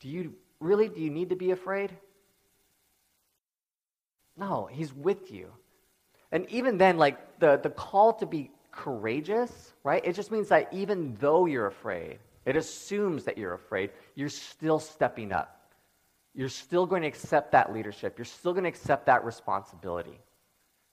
do 0.00 0.08
you 0.08 0.34
really 0.60 0.88
do 0.88 1.00
you 1.00 1.10
need 1.10 1.30
to 1.30 1.36
be 1.36 1.50
afraid? 1.50 1.96
No, 4.36 4.68
he's 4.70 4.94
with 4.94 5.32
you. 5.32 5.50
And 6.30 6.48
even 6.50 6.78
then, 6.78 6.96
like 6.96 7.40
the, 7.40 7.58
the 7.62 7.70
call 7.70 8.12
to 8.14 8.26
be 8.26 8.50
courageous, 8.70 9.72
right? 9.82 10.04
It 10.04 10.14
just 10.14 10.30
means 10.30 10.48
that 10.48 10.72
even 10.72 11.16
though 11.18 11.46
you're 11.46 11.66
afraid, 11.66 12.18
it 12.44 12.56
assumes 12.56 13.24
that 13.24 13.36
you're 13.36 13.54
afraid, 13.54 13.90
you're 14.14 14.28
still 14.28 14.78
stepping 14.78 15.32
up. 15.32 15.72
You're 16.34 16.48
still 16.48 16.86
going 16.86 17.02
to 17.02 17.08
accept 17.08 17.52
that 17.52 17.72
leadership. 17.72 18.16
You're 18.16 18.24
still 18.24 18.52
going 18.52 18.62
to 18.64 18.68
accept 18.68 19.06
that 19.06 19.24
responsibility 19.24 20.20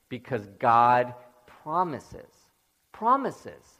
because 0.08 0.46
God 0.58 1.14
promises, 1.46 2.32
promises 2.92 3.75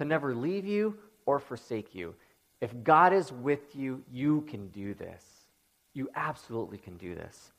to 0.00 0.06
never 0.06 0.34
leave 0.34 0.64
you 0.64 0.96
or 1.26 1.38
forsake 1.38 1.94
you. 1.94 2.14
If 2.62 2.72
God 2.82 3.12
is 3.12 3.30
with 3.30 3.76
you, 3.76 4.02
you 4.10 4.40
can 4.48 4.68
do 4.68 4.94
this. 4.94 5.22
You 5.92 6.08
absolutely 6.14 6.78
can 6.78 6.96
do 6.96 7.14
this. 7.14 7.52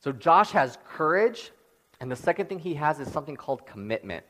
So 0.00 0.10
Josh 0.10 0.50
has 0.50 0.76
courage, 0.88 1.52
and 2.00 2.10
the 2.10 2.16
second 2.16 2.48
thing 2.48 2.58
he 2.58 2.74
has 2.74 2.98
is 2.98 3.06
something 3.12 3.36
called 3.36 3.64
commitment. 3.64 4.24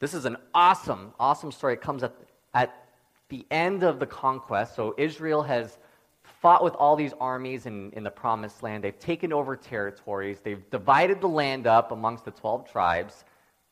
This 0.00 0.12
is 0.12 0.24
an 0.24 0.36
awesome, 0.54 1.14
awesome 1.20 1.52
story. 1.52 1.74
It 1.74 1.80
comes 1.80 2.02
at, 2.02 2.16
at 2.52 2.84
the 3.28 3.46
end 3.52 3.84
of 3.84 4.00
the 4.00 4.06
conquest. 4.06 4.74
So 4.74 4.92
Israel 4.98 5.44
has 5.44 5.78
fought 6.24 6.64
with 6.64 6.74
all 6.74 6.96
these 6.96 7.12
armies 7.20 7.66
in, 7.66 7.92
in 7.92 8.02
the 8.02 8.10
promised 8.10 8.64
land. 8.64 8.82
They've 8.82 8.98
taken 8.98 9.32
over 9.32 9.54
territories. 9.54 10.40
They've 10.42 10.68
divided 10.70 11.20
the 11.20 11.28
land 11.28 11.68
up 11.68 11.92
amongst 11.92 12.24
the 12.24 12.32
12 12.32 12.72
tribes. 12.72 13.24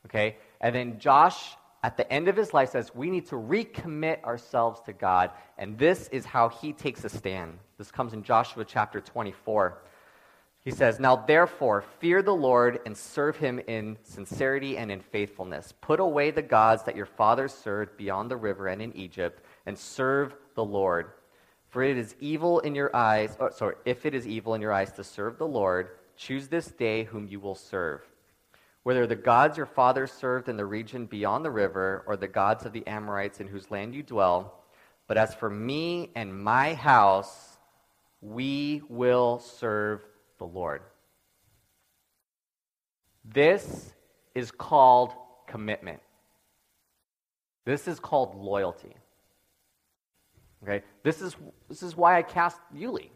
Okay? 0.05 0.37
And 0.61 0.73
then 0.73 0.97
Josh 0.97 1.57
at 1.83 1.97
the 1.97 2.11
end 2.11 2.29
of 2.29 2.37
his 2.37 2.53
life 2.53 2.69
says 2.69 2.95
we 2.95 3.09
need 3.09 3.27
to 3.27 3.35
recommit 3.35 4.23
ourselves 4.23 4.81
to 4.85 4.93
God, 4.93 5.31
and 5.57 5.77
this 5.77 6.07
is 6.07 6.25
how 6.25 6.47
he 6.47 6.71
takes 6.71 7.03
a 7.03 7.09
stand. 7.09 7.59
This 7.77 7.91
comes 7.91 8.13
in 8.13 8.23
Joshua 8.23 8.63
chapter 8.63 9.01
24. 9.01 9.83
He 10.61 10.71
says, 10.71 10.97
Now 10.97 11.17
therefore, 11.17 11.83
fear 11.99 12.21
the 12.21 12.33
Lord 12.33 12.79
and 12.85 12.95
serve 12.95 13.35
him 13.35 13.59
in 13.67 13.97
sincerity 14.03 14.77
and 14.77 14.89
in 14.89 15.01
faithfulness. 15.01 15.73
Put 15.81 15.99
away 15.99 16.31
the 16.31 16.41
gods 16.41 16.83
that 16.83 16.95
your 16.95 17.05
fathers 17.05 17.53
served 17.53 17.97
beyond 17.97 18.31
the 18.31 18.37
river 18.37 18.67
and 18.67 18.81
in 18.81 18.95
Egypt, 18.95 19.43
and 19.65 19.77
serve 19.77 20.33
the 20.55 20.63
Lord. 20.63 21.11
For 21.67 21.83
it 21.83 21.97
is 21.97 22.15
evil 22.21 22.59
in 22.59 22.75
your 22.75 22.95
eyes, 22.95 23.35
or, 23.39 23.51
sorry, 23.51 23.75
if 23.83 24.05
it 24.05 24.15
is 24.15 24.25
evil 24.25 24.53
in 24.53 24.61
your 24.61 24.71
eyes 24.71 24.93
to 24.93 25.03
serve 25.03 25.37
the 25.37 25.47
Lord, 25.47 25.89
choose 26.15 26.47
this 26.47 26.67
day 26.67 27.03
whom 27.03 27.27
you 27.27 27.41
will 27.41 27.55
serve 27.55 28.07
whether 28.83 29.07
the 29.07 29.15
gods 29.15 29.57
your 29.57 29.65
fathers 29.65 30.11
served 30.11 30.49
in 30.49 30.57
the 30.57 30.65
region 30.65 31.05
beyond 31.05 31.43
the 31.43 31.51
river 31.51 32.03
or 32.05 32.17
the 32.17 32.27
gods 32.27 32.65
of 32.65 32.73
the 32.73 32.85
Amorites 32.85 33.39
in 33.39 33.47
whose 33.47 33.71
land 33.71 33.95
you 33.95 34.03
dwell. 34.03 34.63
But 35.07 35.17
as 35.17 35.33
for 35.33 35.49
me 35.49 36.11
and 36.15 36.37
my 36.37 36.73
house, 36.73 37.57
we 38.21 38.81
will 38.89 39.39
serve 39.39 40.01
the 40.37 40.45
Lord. 40.45 40.81
This 43.25 43.93
is 44.35 44.51
called 44.51 45.13
commitment. 45.47 46.01
This 47.65 47.87
is 47.87 47.99
called 47.99 48.35
loyalty. 48.35 48.95
Okay? 50.63 50.83
This 51.03 51.21
is, 51.21 51.35
this 51.69 51.83
is 51.83 51.95
why 51.95 52.17
I 52.17 52.21
cast 52.21 52.59
Yuli. 52.75 53.09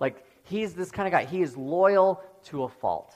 Like, 0.00 0.24
he's 0.44 0.74
this 0.74 0.90
kind 0.90 1.06
of 1.06 1.12
guy. 1.12 1.24
He 1.24 1.42
is 1.42 1.56
loyal 1.56 2.20
to 2.46 2.64
a 2.64 2.68
fault. 2.68 3.14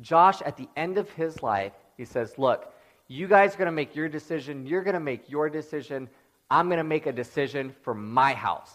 Josh, 0.00 0.42
at 0.42 0.56
the 0.56 0.68
end 0.76 0.98
of 0.98 1.10
his 1.10 1.42
life, 1.42 1.72
he 1.96 2.04
says, 2.04 2.38
Look, 2.38 2.72
you 3.08 3.28
guys 3.28 3.54
are 3.54 3.58
going 3.58 3.66
to 3.66 3.72
make 3.72 3.94
your 3.94 4.08
decision. 4.08 4.66
You're 4.66 4.82
going 4.82 4.94
to 4.94 5.00
make 5.00 5.30
your 5.30 5.48
decision. 5.48 6.08
I'm 6.50 6.66
going 6.66 6.78
to 6.78 6.84
make 6.84 7.06
a 7.06 7.12
decision 7.12 7.74
for 7.82 7.94
my 7.94 8.32
house. 8.32 8.72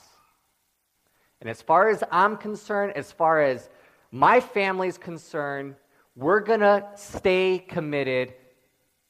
And 1.41 1.49
as 1.49 1.61
far 1.61 1.89
as 1.89 2.03
I'm 2.11 2.37
concerned, 2.37 2.93
as 2.95 3.11
far 3.11 3.41
as 3.41 3.69
my 4.11 4.39
family's 4.39 4.97
concerned, 4.97 5.75
we're 6.15 6.41
going 6.41 6.59
to 6.59 6.85
stay 6.95 7.63
committed 7.65 8.33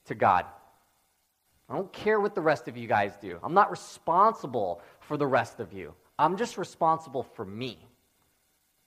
to 0.05 0.15
God. 0.15 0.45
I 1.69 1.75
don't 1.75 1.91
care 1.93 2.19
what 2.19 2.35
the 2.35 2.41
rest 2.41 2.67
of 2.67 2.77
you 2.77 2.87
guys 2.87 3.13
do. 3.21 3.39
I'm 3.43 3.53
not 3.53 3.71
responsible 3.71 4.81
for 4.99 5.17
the 5.17 5.27
rest 5.27 5.59
of 5.59 5.73
you. 5.73 5.93
I'm 6.17 6.35
just 6.37 6.57
responsible 6.57 7.23
for 7.23 7.45
me. 7.45 7.88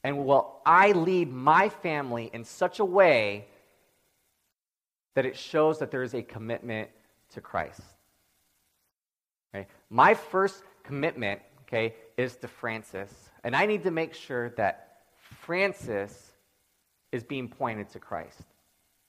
And 0.05 0.25
will 0.25 0.61
I 0.67 0.93
lead 0.93 1.33
my 1.33 1.69
family 1.69 2.31
in 2.33 2.45
such 2.45 2.81
a 2.81 2.85
way 2.85 3.47
that 5.15 5.27
it 5.27 5.37
shows 5.37 5.79
that 5.79 5.91
there 5.91 6.03
is 6.03 6.15
a 6.15 6.23
commitment 6.23 6.91
to 7.35 7.41
Christ? 7.41 7.81
Okay? 9.55 9.67
My 9.91 10.15
first 10.15 10.63
commitment, 10.83 11.41
okay, 11.63 11.95
is 12.17 12.37
to 12.37 12.49
Francis. 12.49 13.13
And 13.45 13.55
I 13.55 13.67
need 13.67 13.85
to 13.85 13.91
make 13.91 14.15
sure 14.15 14.51
that 14.51 14.99
Francis 15.41 16.33
is 17.13 17.23
being 17.23 17.49
pointed 17.49 17.91
to 17.91 17.99
Christ. 17.99 18.41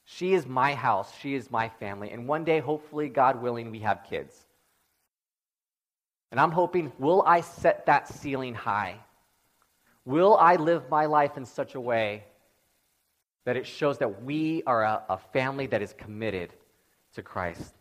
She 0.06 0.34
is 0.34 0.46
my 0.46 0.76
house, 0.76 1.12
she 1.20 1.34
is 1.34 1.50
my 1.50 1.70
family. 1.70 2.12
And 2.12 2.28
one 2.28 2.44
day, 2.44 2.60
hopefully, 2.60 3.10
God 3.10 3.42
willing, 3.42 3.72
we 3.72 3.80
have 3.80 4.04
kids. 4.08 4.36
And 6.32 6.40
I'm 6.40 6.52
hoping, 6.52 6.92
will 7.00 7.24
I 7.26 7.42
set 7.42 7.86
that 7.86 8.08
ceiling 8.08 8.54
high? 8.54 8.98
Will 10.06 10.36
I 10.38 10.56
live 10.56 10.90
my 10.90 11.06
life 11.06 11.38
in 11.38 11.46
such 11.46 11.76
a 11.76 11.82
way 11.82 12.26
that 13.46 13.58
it 13.58 13.66
shows 13.66 13.98
that 14.00 14.24
we 14.24 14.64
are 14.66 14.84
a, 14.84 15.04
a 15.10 15.18
family 15.18 15.68
that 15.68 15.82
is 15.82 15.94
committed 15.94 16.54
to 17.16 17.22
Christ? 17.22 17.74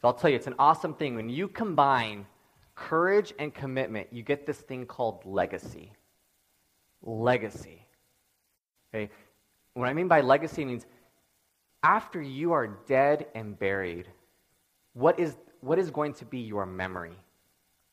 So 0.00 0.08
I'll 0.08 0.14
tell 0.14 0.30
you, 0.30 0.36
it's 0.36 0.46
an 0.46 0.54
awesome 0.58 0.94
thing. 0.94 1.14
When 1.14 1.28
you 1.28 1.48
combine 1.48 2.26
courage 2.74 3.32
and 3.38 3.52
commitment, 3.52 4.08
you 4.12 4.22
get 4.22 4.46
this 4.46 4.58
thing 4.58 4.86
called 4.86 5.24
legacy. 5.24 5.92
Legacy. 7.02 7.84
Okay? 8.94 9.10
What 9.74 9.88
I 9.88 9.92
mean 9.92 10.08
by 10.08 10.20
legacy 10.20 10.64
means 10.64 10.86
after 11.82 12.20
you 12.20 12.52
are 12.52 12.66
dead 12.86 13.26
and 13.34 13.58
buried, 13.58 14.06
what 14.94 15.18
is, 15.20 15.36
what 15.60 15.78
is 15.78 15.90
going 15.90 16.14
to 16.14 16.24
be 16.24 16.38
your 16.38 16.66
memory? 16.66 17.16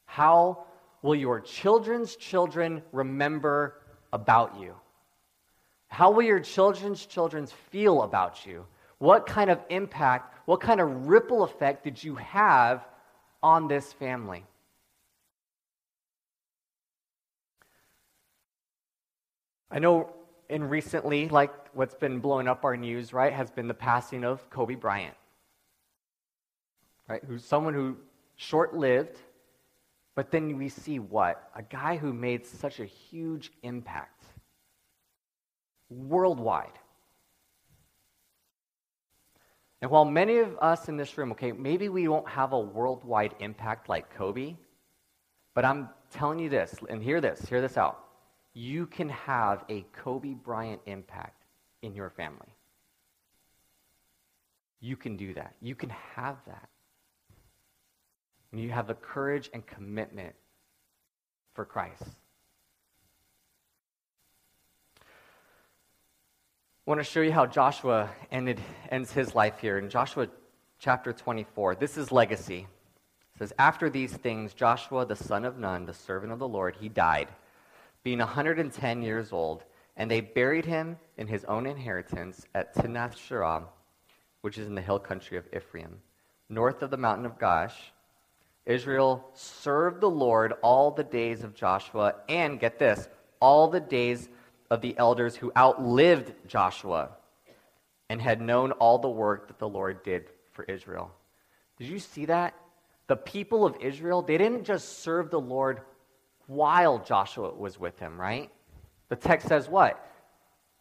How 0.06 0.66
will 1.06 1.16
your 1.16 1.40
children's 1.40 2.16
children 2.16 2.82
remember 2.92 3.76
about 4.12 4.60
you? 4.60 4.74
How 5.88 6.10
will 6.10 6.24
your 6.24 6.40
children's 6.40 7.06
children 7.06 7.46
feel 7.46 8.02
about 8.02 8.44
you? 8.44 8.66
What 8.98 9.28
kind 9.28 9.52
of 9.52 9.60
impact, 9.70 10.34
what 10.48 10.62
kind 10.62 10.82
of 10.82 11.06
ripple 11.06 11.44
effect 11.44 11.84
did 11.84 12.04
you 12.04 12.16
have 12.16 12.84
on 13.44 13.68
this 13.68 13.94
family? 13.94 14.44
I 19.70 19.78
know 19.78 20.12
in 20.50 20.68
recently, 20.68 21.30
like 21.30 21.52
what's 21.76 21.94
been 21.94 22.20
blowing 22.20 22.48
up 22.48 22.66
our 22.66 22.76
news, 22.76 23.14
right, 23.14 23.32
has 23.32 23.52
been 23.52 23.68
the 23.68 23.76
passing 23.76 24.24
of 24.24 24.50
Kobe 24.50 24.74
Bryant. 24.74 25.16
Right? 27.08 27.22
Who's 27.28 27.46
someone 27.46 27.76
who 27.76 27.96
short 28.38 28.76
lived, 28.76 29.20
but 30.16 30.32
then 30.32 30.58
we 30.58 30.70
see 30.70 31.00
what? 31.00 31.50
A 31.56 31.62
guy 31.62 31.98
who 31.98 32.14
made 32.14 32.46
such 32.46 32.80
a 32.80 32.86
huge 32.86 33.52
impact 33.64 34.24
worldwide. 35.90 36.80
And 39.82 39.92
while 39.92 40.06
many 40.06 40.38
of 40.38 40.58
us 40.60 40.88
in 40.88 40.98
this 40.98 41.18
room, 41.18 41.32
okay, 41.34 41.52
maybe 41.52 41.90
we 41.90 42.08
won't 42.08 42.28
have 42.30 42.54
a 42.54 42.60
worldwide 42.60 43.36
impact 43.40 43.90
like 43.90 44.10
Kobe, 44.16 44.56
but 45.54 45.66
I'm 45.66 45.90
telling 46.12 46.40
you 46.40 46.50
this, 46.50 46.76
and 46.90 47.04
hear 47.04 47.22
this, 47.22 47.42
hear 47.48 47.62
this 47.62 47.78
out. 47.78 48.00
You 48.54 48.88
can 48.88 49.10
have 49.10 49.66
a 49.70 49.86
Kobe 49.92 50.34
Bryant 50.34 50.82
impact 50.86 51.44
in 51.82 51.94
your 51.94 52.10
family. 52.10 52.56
You 54.80 54.96
can 54.96 55.18
do 55.18 55.34
that. 55.34 55.56
You 55.62 55.76
can 55.76 55.90
have 55.90 56.38
that. 56.48 56.70
And 58.56 58.64
you 58.64 58.70
have 58.72 58.88
the 58.88 58.94
courage 58.94 59.50
and 59.54 59.68
commitment 59.68 60.34
for 61.56 61.66
Christ. 61.66 62.04
I 64.98 65.02
want 66.86 67.02
to 67.02 67.04
show 67.04 67.20
you 67.20 67.34
how 67.34 67.48
Joshua 67.48 68.10
ended, 68.32 68.62
ends 68.90 69.12
his 69.12 69.36
life 69.36 69.60
here. 69.60 69.78
In 69.78 69.90
Joshua 69.90 70.30
chapter 70.80 71.12
24, 71.12 71.76
this 71.76 71.98
is 71.98 72.14
legacy. 72.14 72.60
It 73.36 73.40
says, 73.40 73.52
After 73.60 73.90
these 73.90 74.14
things, 74.14 74.54
Joshua, 74.54 75.06
the 75.06 75.18
son 75.18 75.44
of 75.44 75.60
Nun, 75.60 75.86
the 75.86 75.94
servant 75.94 76.32
of 76.32 76.40
the 76.40 76.48
Lord, 76.48 76.78
he 76.80 76.88
died, 76.88 77.28
being 78.04 78.20
110 78.20 79.02
years 79.02 79.34
old, 79.34 79.66
and 79.98 80.10
they 80.10 80.22
buried 80.22 80.64
him 80.64 80.98
in 81.18 81.28
his 81.28 81.44
own 81.44 81.66
inheritance 81.66 82.46
at 82.56 82.74
Timnath 82.74 83.18
Serah, 83.18 83.66
which 84.40 84.58
is 84.58 84.68
in 84.68 84.76
the 84.76 84.82
hill 84.82 85.00
country 85.00 85.38
of 85.38 85.46
Ephraim, 85.54 86.00
north 86.48 86.82
of 86.84 86.90
the 86.90 86.96
mountain 86.96 87.26
of 87.26 87.38
Gaash 87.38 87.74
Israel 88.66 89.30
served 89.34 90.02
the 90.02 90.10
Lord 90.10 90.54
all 90.62 90.92
the 90.92 91.04
days 91.04 91.44
of 91.44 91.54
Joshua, 91.54 92.16
and 92.28 92.60
get 92.60 92.80
this, 92.80 93.08
all 93.40 93.68
the 93.68 93.80
days 93.80 94.28
of 94.72 94.82
the 94.82 94.98
elders 94.98 95.36
who 95.36 95.52
outlived 95.56 96.34
Joshua 96.48 97.12
and 98.10 98.22
had 98.22 98.42
known 98.42 98.72
all 98.74 98.98
the 98.98 99.10
work 99.10 99.48
that 99.48 99.60
the 99.60 99.70
Lord 99.70 100.04
did 100.04 100.30
for 100.52 100.64
Israel. 100.66 101.12
Did 101.78 101.88
you 101.88 102.00
see 102.00 102.26
that? 102.26 102.54
The 103.08 103.16
people 103.16 103.66
of 103.66 103.78
Israel, 103.82 104.22
they 104.22 104.38
didn't 104.38 104.64
just 104.64 105.04
serve 105.04 105.30
the 105.30 105.40
Lord 105.40 105.82
while 106.48 107.00
Joshua 107.00 107.54
was 107.54 107.80
with 107.80 108.00
him, 108.00 108.20
right? 108.20 108.52
The 109.10 109.16
text 109.16 109.48
says 109.48 109.70
what? 109.70 110.04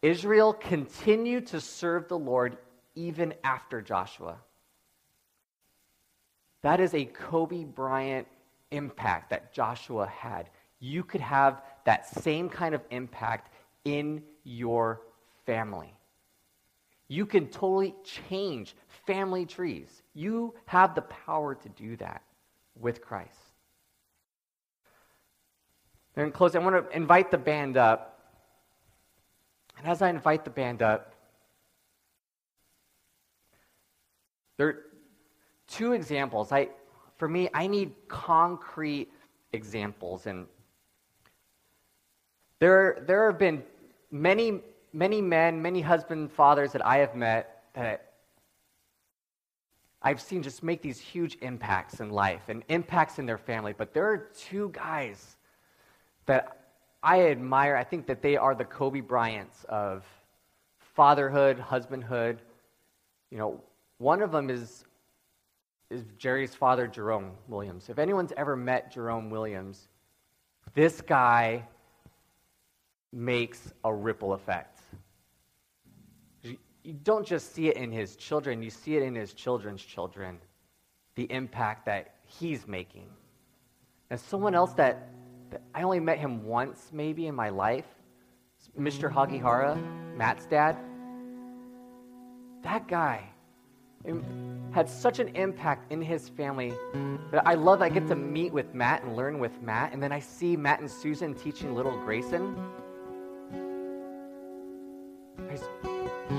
Israel 0.03 0.53
continued 0.53 1.49
to 1.49 1.61
serve 1.61 2.09
the 2.09 2.19
Lord 2.19 2.59
even 2.95 3.35
after 3.43 3.81
Joshua. 3.81 4.37
That 6.65 6.81
is 6.81 6.95
a 6.95 7.05
Kobe 7.05 7.65
Bryant 7.65 8.27
impact 8.71 9.29
that 9.29 9.53
Joshua 9.53 10.07
had. 10.07 10.49
You 10.81 11.05
could 11.05 11.21
have 11.21 11.61
that 11.85 12.09
same 12.09 12.49
kind 12.49 12.75
of 12.75 12.81
impact 12.91 13.53
in 13.85 14.23
your 14.45 15.03
family. 15.45 15.93
You 17.09 17.27
can 17.27 17.49
totally 17.49 17.95
change 18.03 18.75
family 19.07 19.45
trees. 19.45 20.03
You 20.15 20.55
have 20.65 20.95
the 20.95 21.03
power 21.03 21.55
to 21.55 21.69
do 21.69 21.97
that 21.97 22.23
with 22.81 23.03
Christ. 23.03 23.53
And 26.17 26.25
in 26.25 26.33
closing, 26.33 26.63
I 26.63 26.65
want 26.65 26.91
to 26.91 26.97
invite 26.97 27.31
the 27.31 27.37
band 27.37 27.77
up. 27.77 28.19
And 29.77 29.87
as 29.87 30.01
I 30.01 30.09
invite 30.09 30.45
the 30.45 30.51
band 30.51 30.81
up, 30.81 31.15
there, 34.57 34.85
two 35.67 35.93
examples. 35.93 36.53
I, 36.53 36.69
for 37.17 37.29
me, 37.29 37.49
I 37.55 37.67
need 37.67 37.93
concrete 38.09 39.11
examples. 39.53 40.27
And 40.27 40.47
there, 42.59 43.03
there 43.07 43.31
have 43.31 43.39
been 43.39 43.63
many, 44.11 44.61
many 44.93 45.21
men, 45.21 45.61
many 45.61 45.81
husband 45.81 46.33
fathers 46.33 46.73
that 46.73 46.85
I 46.85 46.99
have 46.99 47.15
met 47.15 47.65
that 47.75 48.13
I've 50.03 50.21
seen 50.21 50.43
just 50.43 50.63
make 50.63 50.83
these 50.83 51.01
huge 51.01 51.39
impacts 51.41 52.01
in 52.01 52.11
life 52.11 52.43
and 52.49 52.63
impacts 52.69 53.19
in 53.19 53.25
their 53.25 53.39
family. 53.39 53.73
But 53.77 53.95
there 53.95 54.05
are 54.05 54.19
two 54.37 54.71
guys 54.75 55.37
that 56.27 56.59
I 57.03 57.29
admire. 57.29 57.75
I 57.75 57.85
think 57.85 58.07
that 58.07 58.21
they 58.21 58.37
are 58.37 58.55
the 58.55 58.67
Kobe 58.67 59.01
Bryants 59.01 59.65
of 59.69 60.05
fatherhood, 60.79 61.59
husbandhood. 61.59 62.39
You 63.31 63.39
know, 63.39 63.61
one 63.97 64.21
of 64.21 64.31
them 64.31 64.51
is 64.51 64.85
is 65.95 66.05
Jerry's 66.19 66.55
father, 66.55 66.87
Jerome 66.87 67.31
Williams. 67.49 67.89
If 67.89 67.99
anyone's 67.99 68.33
ever 68.37 68.57
met 68.57 68.93
Jerome 68.93 69.31
Williams, 69.31 69.89
this 70.75 71.01
guy 71.01 71.65
makes 73.13 73.73
a 73.85 73.95
ripple 73.95 74.33
effect. 74.33 74.81
you 76.43 76.93
don't 77.05 77.27
just 77.27 77.55
see 77.55 77.69
it 77.69 77.77
in 77.77 77.91
his 77.91 78.17
children, 78.17 78.63
you 78.63 78.71
see 78.71 78.97
it 78.97 79.03
in 79.03 79.15
his 79.15 79.33
children's 79.33 79.83
children, 79.83 80.39
the 81.15 81.31
impact 81.31 81.87
that 81.87 82.17
he's 82.27 82.67
making. 82.67 83.09
And 84.11 84.21
someone 84.21 84.55
else 84.55 84.75
that, 84.75 85.09
that 85.51 85.63
I 85.75 85.83
only 85.83 86.01
met 86.01 86.19
him 86.19 86.45
once 86.45 86.91
maybe 86.93 87.29
in 87.29 87.35
my 87.35 87.49
life, 87.49 87.87
Mr. 88.79 89.11
Hagihara, 89.11 89.81
Matt's 90.17 90.47
dad. 90.47 90.77
That 92.63 92.89
guy 92.89 93.31
had 94.75 94.89
such 94.91 95.21
an 95.21 95.29
impact 95.37 95.93
in 95.93 96.03
his 96.03 96.29
family 96.29 96.75
that 97.31 97.47
I 97.47 97.55
love 97.55 97.81
I 97.81 97.89
get 97.89 98.09
to 98.09 98.17
meet 98.17 98.53
with 98.53 98.75
Matt 98.75 99.05
and 99.05 99.15
learn 99.15 99.39
with 99.39 99.63
Matt, 99.63 99.93
and 99.93 100.03
then 100.03 100.11
I 100.11 100.19
see 100.19 100.57
Matt 100.57 100.81
and 100.81 100.91
Susan 100.91 101.33
teaching 101.33 101.77
little 101.77 101.97
Grayson. 102.01 102.57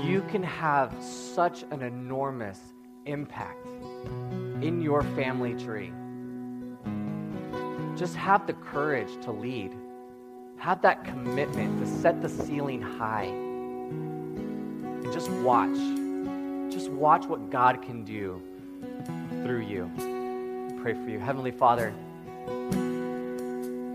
You 0.04 0.20
can 0.28 0.42
have 0.42 0.94
such 1.02 1.64
an 1.70 1.80
enormous 1.80 2.60
impact 3.06 3.66
in 4.60 4.82
your 4.82 5.02
family 5.02 5.54
tree. 5.54 5.90
Just 7.96 8.16
have 8.16 8.46
the 8.46 8.52
courage 8.52 9.08
to 9.24 9.32
lead. 9.32 9.74
Have 10.58 10.82
that 10.82 11.04
commitment 11.04 11.80
to 11.80 11.86
set 11.86 12.20
the 12.20 12.28
ceiling 12.28 12.82
high. 12.82 13.24
And 13.24 15.10
just 15.10 15.30
watch. 15.30 16.05
Just 16.76 16.90
watch 16.90 17.24
what 17.24 17.48
God 17.48 17.80
can 17.80 18.04
do 18.04 18.42
through 19.42 19.62
you. 19.62 19.90
Pray 20.82 20.92
for 20.92 21.08
you. 21.08 21.18
Heavenly 21.18 21.50
Father, 21.50 21.94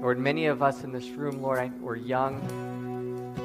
Lord, 0.02 0.18
many 0.18 0.48
of 0.48 0.64
us 0.64 0.84
in 0.84 0.92
this 0.92 1.08
room, 1.10 1.44
Lord, 1.44 1.60
I, 1.60 1.70
we're 1.80 1.96
young, 1.96 2.42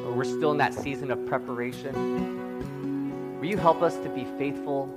or 0.06 0.14
we're 0.14 0.24
still 0.24 0.52
in 0.52 0.56
that 0.56 0.72
season 0.72 1.10
of 1.10 1.26
preparation. 1.26 3.38
Will 3.38 3.46
you 3.46 3.58
help 3.58 3.82
us 3.82 3.98
to 3.98 4.08
be 4.08 4.24
faithful, 4.38 4.88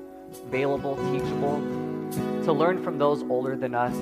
available, 0.45 0.95
teachable, 1.11 1.59
to 2.45 2.53
learn 2.53 2.81
from 2.81 2.97
those 2.97 3.23
older 3.23 3.57
than 3.57 3.75
us, 3.75 3.93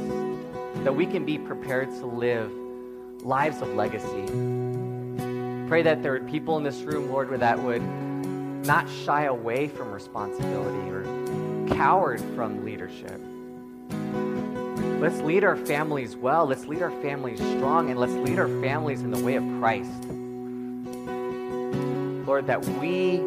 that 0.83 0.95
we 0.95 1.07
can 1.07 1.25
be 1.25 1.39
prepared 1.39 1.89
to 1.93 2.05
live 2.05 2.51
lives 3.23 3.63
of 3.63 3.69
legacy? 3.69 4.27
Pray 5.67 5.81
that 5.81 6.03
there 6.03 6.13
are 6.13 6.19
people 6.19 6.57
in 6.57 6.63
this 6.63 6.81
room, 6.81 7.09
Lord, 7.09 7.29
where 7.29 7.39
that 7.39 7.57
would 7.57 7.81
not 8.67 8.87
shy 8.89 9.23
away 9.23 9.69
from 9.69 9.91
responsibility 9.93 10.89
or 10.89 11.03
coward 11.73 12.19
from 12.35 12.65
leadership. 12.65 13.21
Let's 14.99 15.19
lead 15.21 15.45
our 15.45 15.55
families 15.55 16.17
well. 16.17 16.45
Let's 16.45 16.65
lead 16.65 16.81
our 16.81 16.91
families 17.01 17.39
strong, 17.39 17.89
and 17.89 17.97
let's 17.97 18.11
lead 18.11 18.37
our 18.39 18.49
families 18.61 19.03
in 19.03 19.11
the 19.11 19.23
way 19.23 19.35
of 19.35 19.43
Christ. 19.59 20.03
Lord, 22.27 22.47
that 22.47 22.65
we 22.79 23.17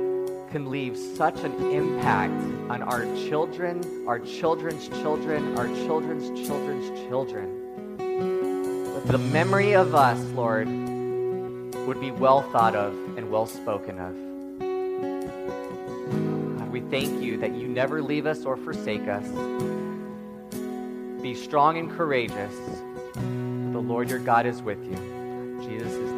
can 0.51 0.69
leave 0.69 0.99
such 0.99 1.41
an 1.41 1.71
impact 1.71 2.35
on 2.71 2.83
our 2.83 3.05
children, 3.17 3.81
our 4.07 4.19
children's 4.19 4.89
children, 4.89 5.57
our 5.57 5.69
children's 5.69 6.47
children's 6.47 6.91
children. 7.09 7.97
That 7.97 9.07
the 9.07 9.19
memory 9.19 9.73
of 9.75 9.95
us, 9.95 10.19
Lord, 10.35 10.67
would 10.67 12.01
be 12.01 12.11
well 12.11 12.43
thought 12.51 12.75
of 12.75 12.93
and 13.17 13.31
well 13.31 13.47
spoken 13.47 13.99
of. 13.99 14.30
Thank 16.91 17.23
you 17.23 17.37
that 17.37 17.55
you 17.55 17.69
never 17.69 18.03
leave 18.03 18.27
us 18.27 18.45
or 18.45 18.57
forsake 18.57 19.07
us. 19.07 19.27
Be 21.23 21.35
strong 21.35 21.79
and 21.79 21.89
courageous. 21.91 22.55
The 23.15 23.79
Lord 23.79 24.11
your 24.11 24.19
God 24.19 24.45
is 24.45 24.61
with 24.61 24.83
you. 24.85 24.97
Jesus' 25.63 25.95
name. 25.95 26.10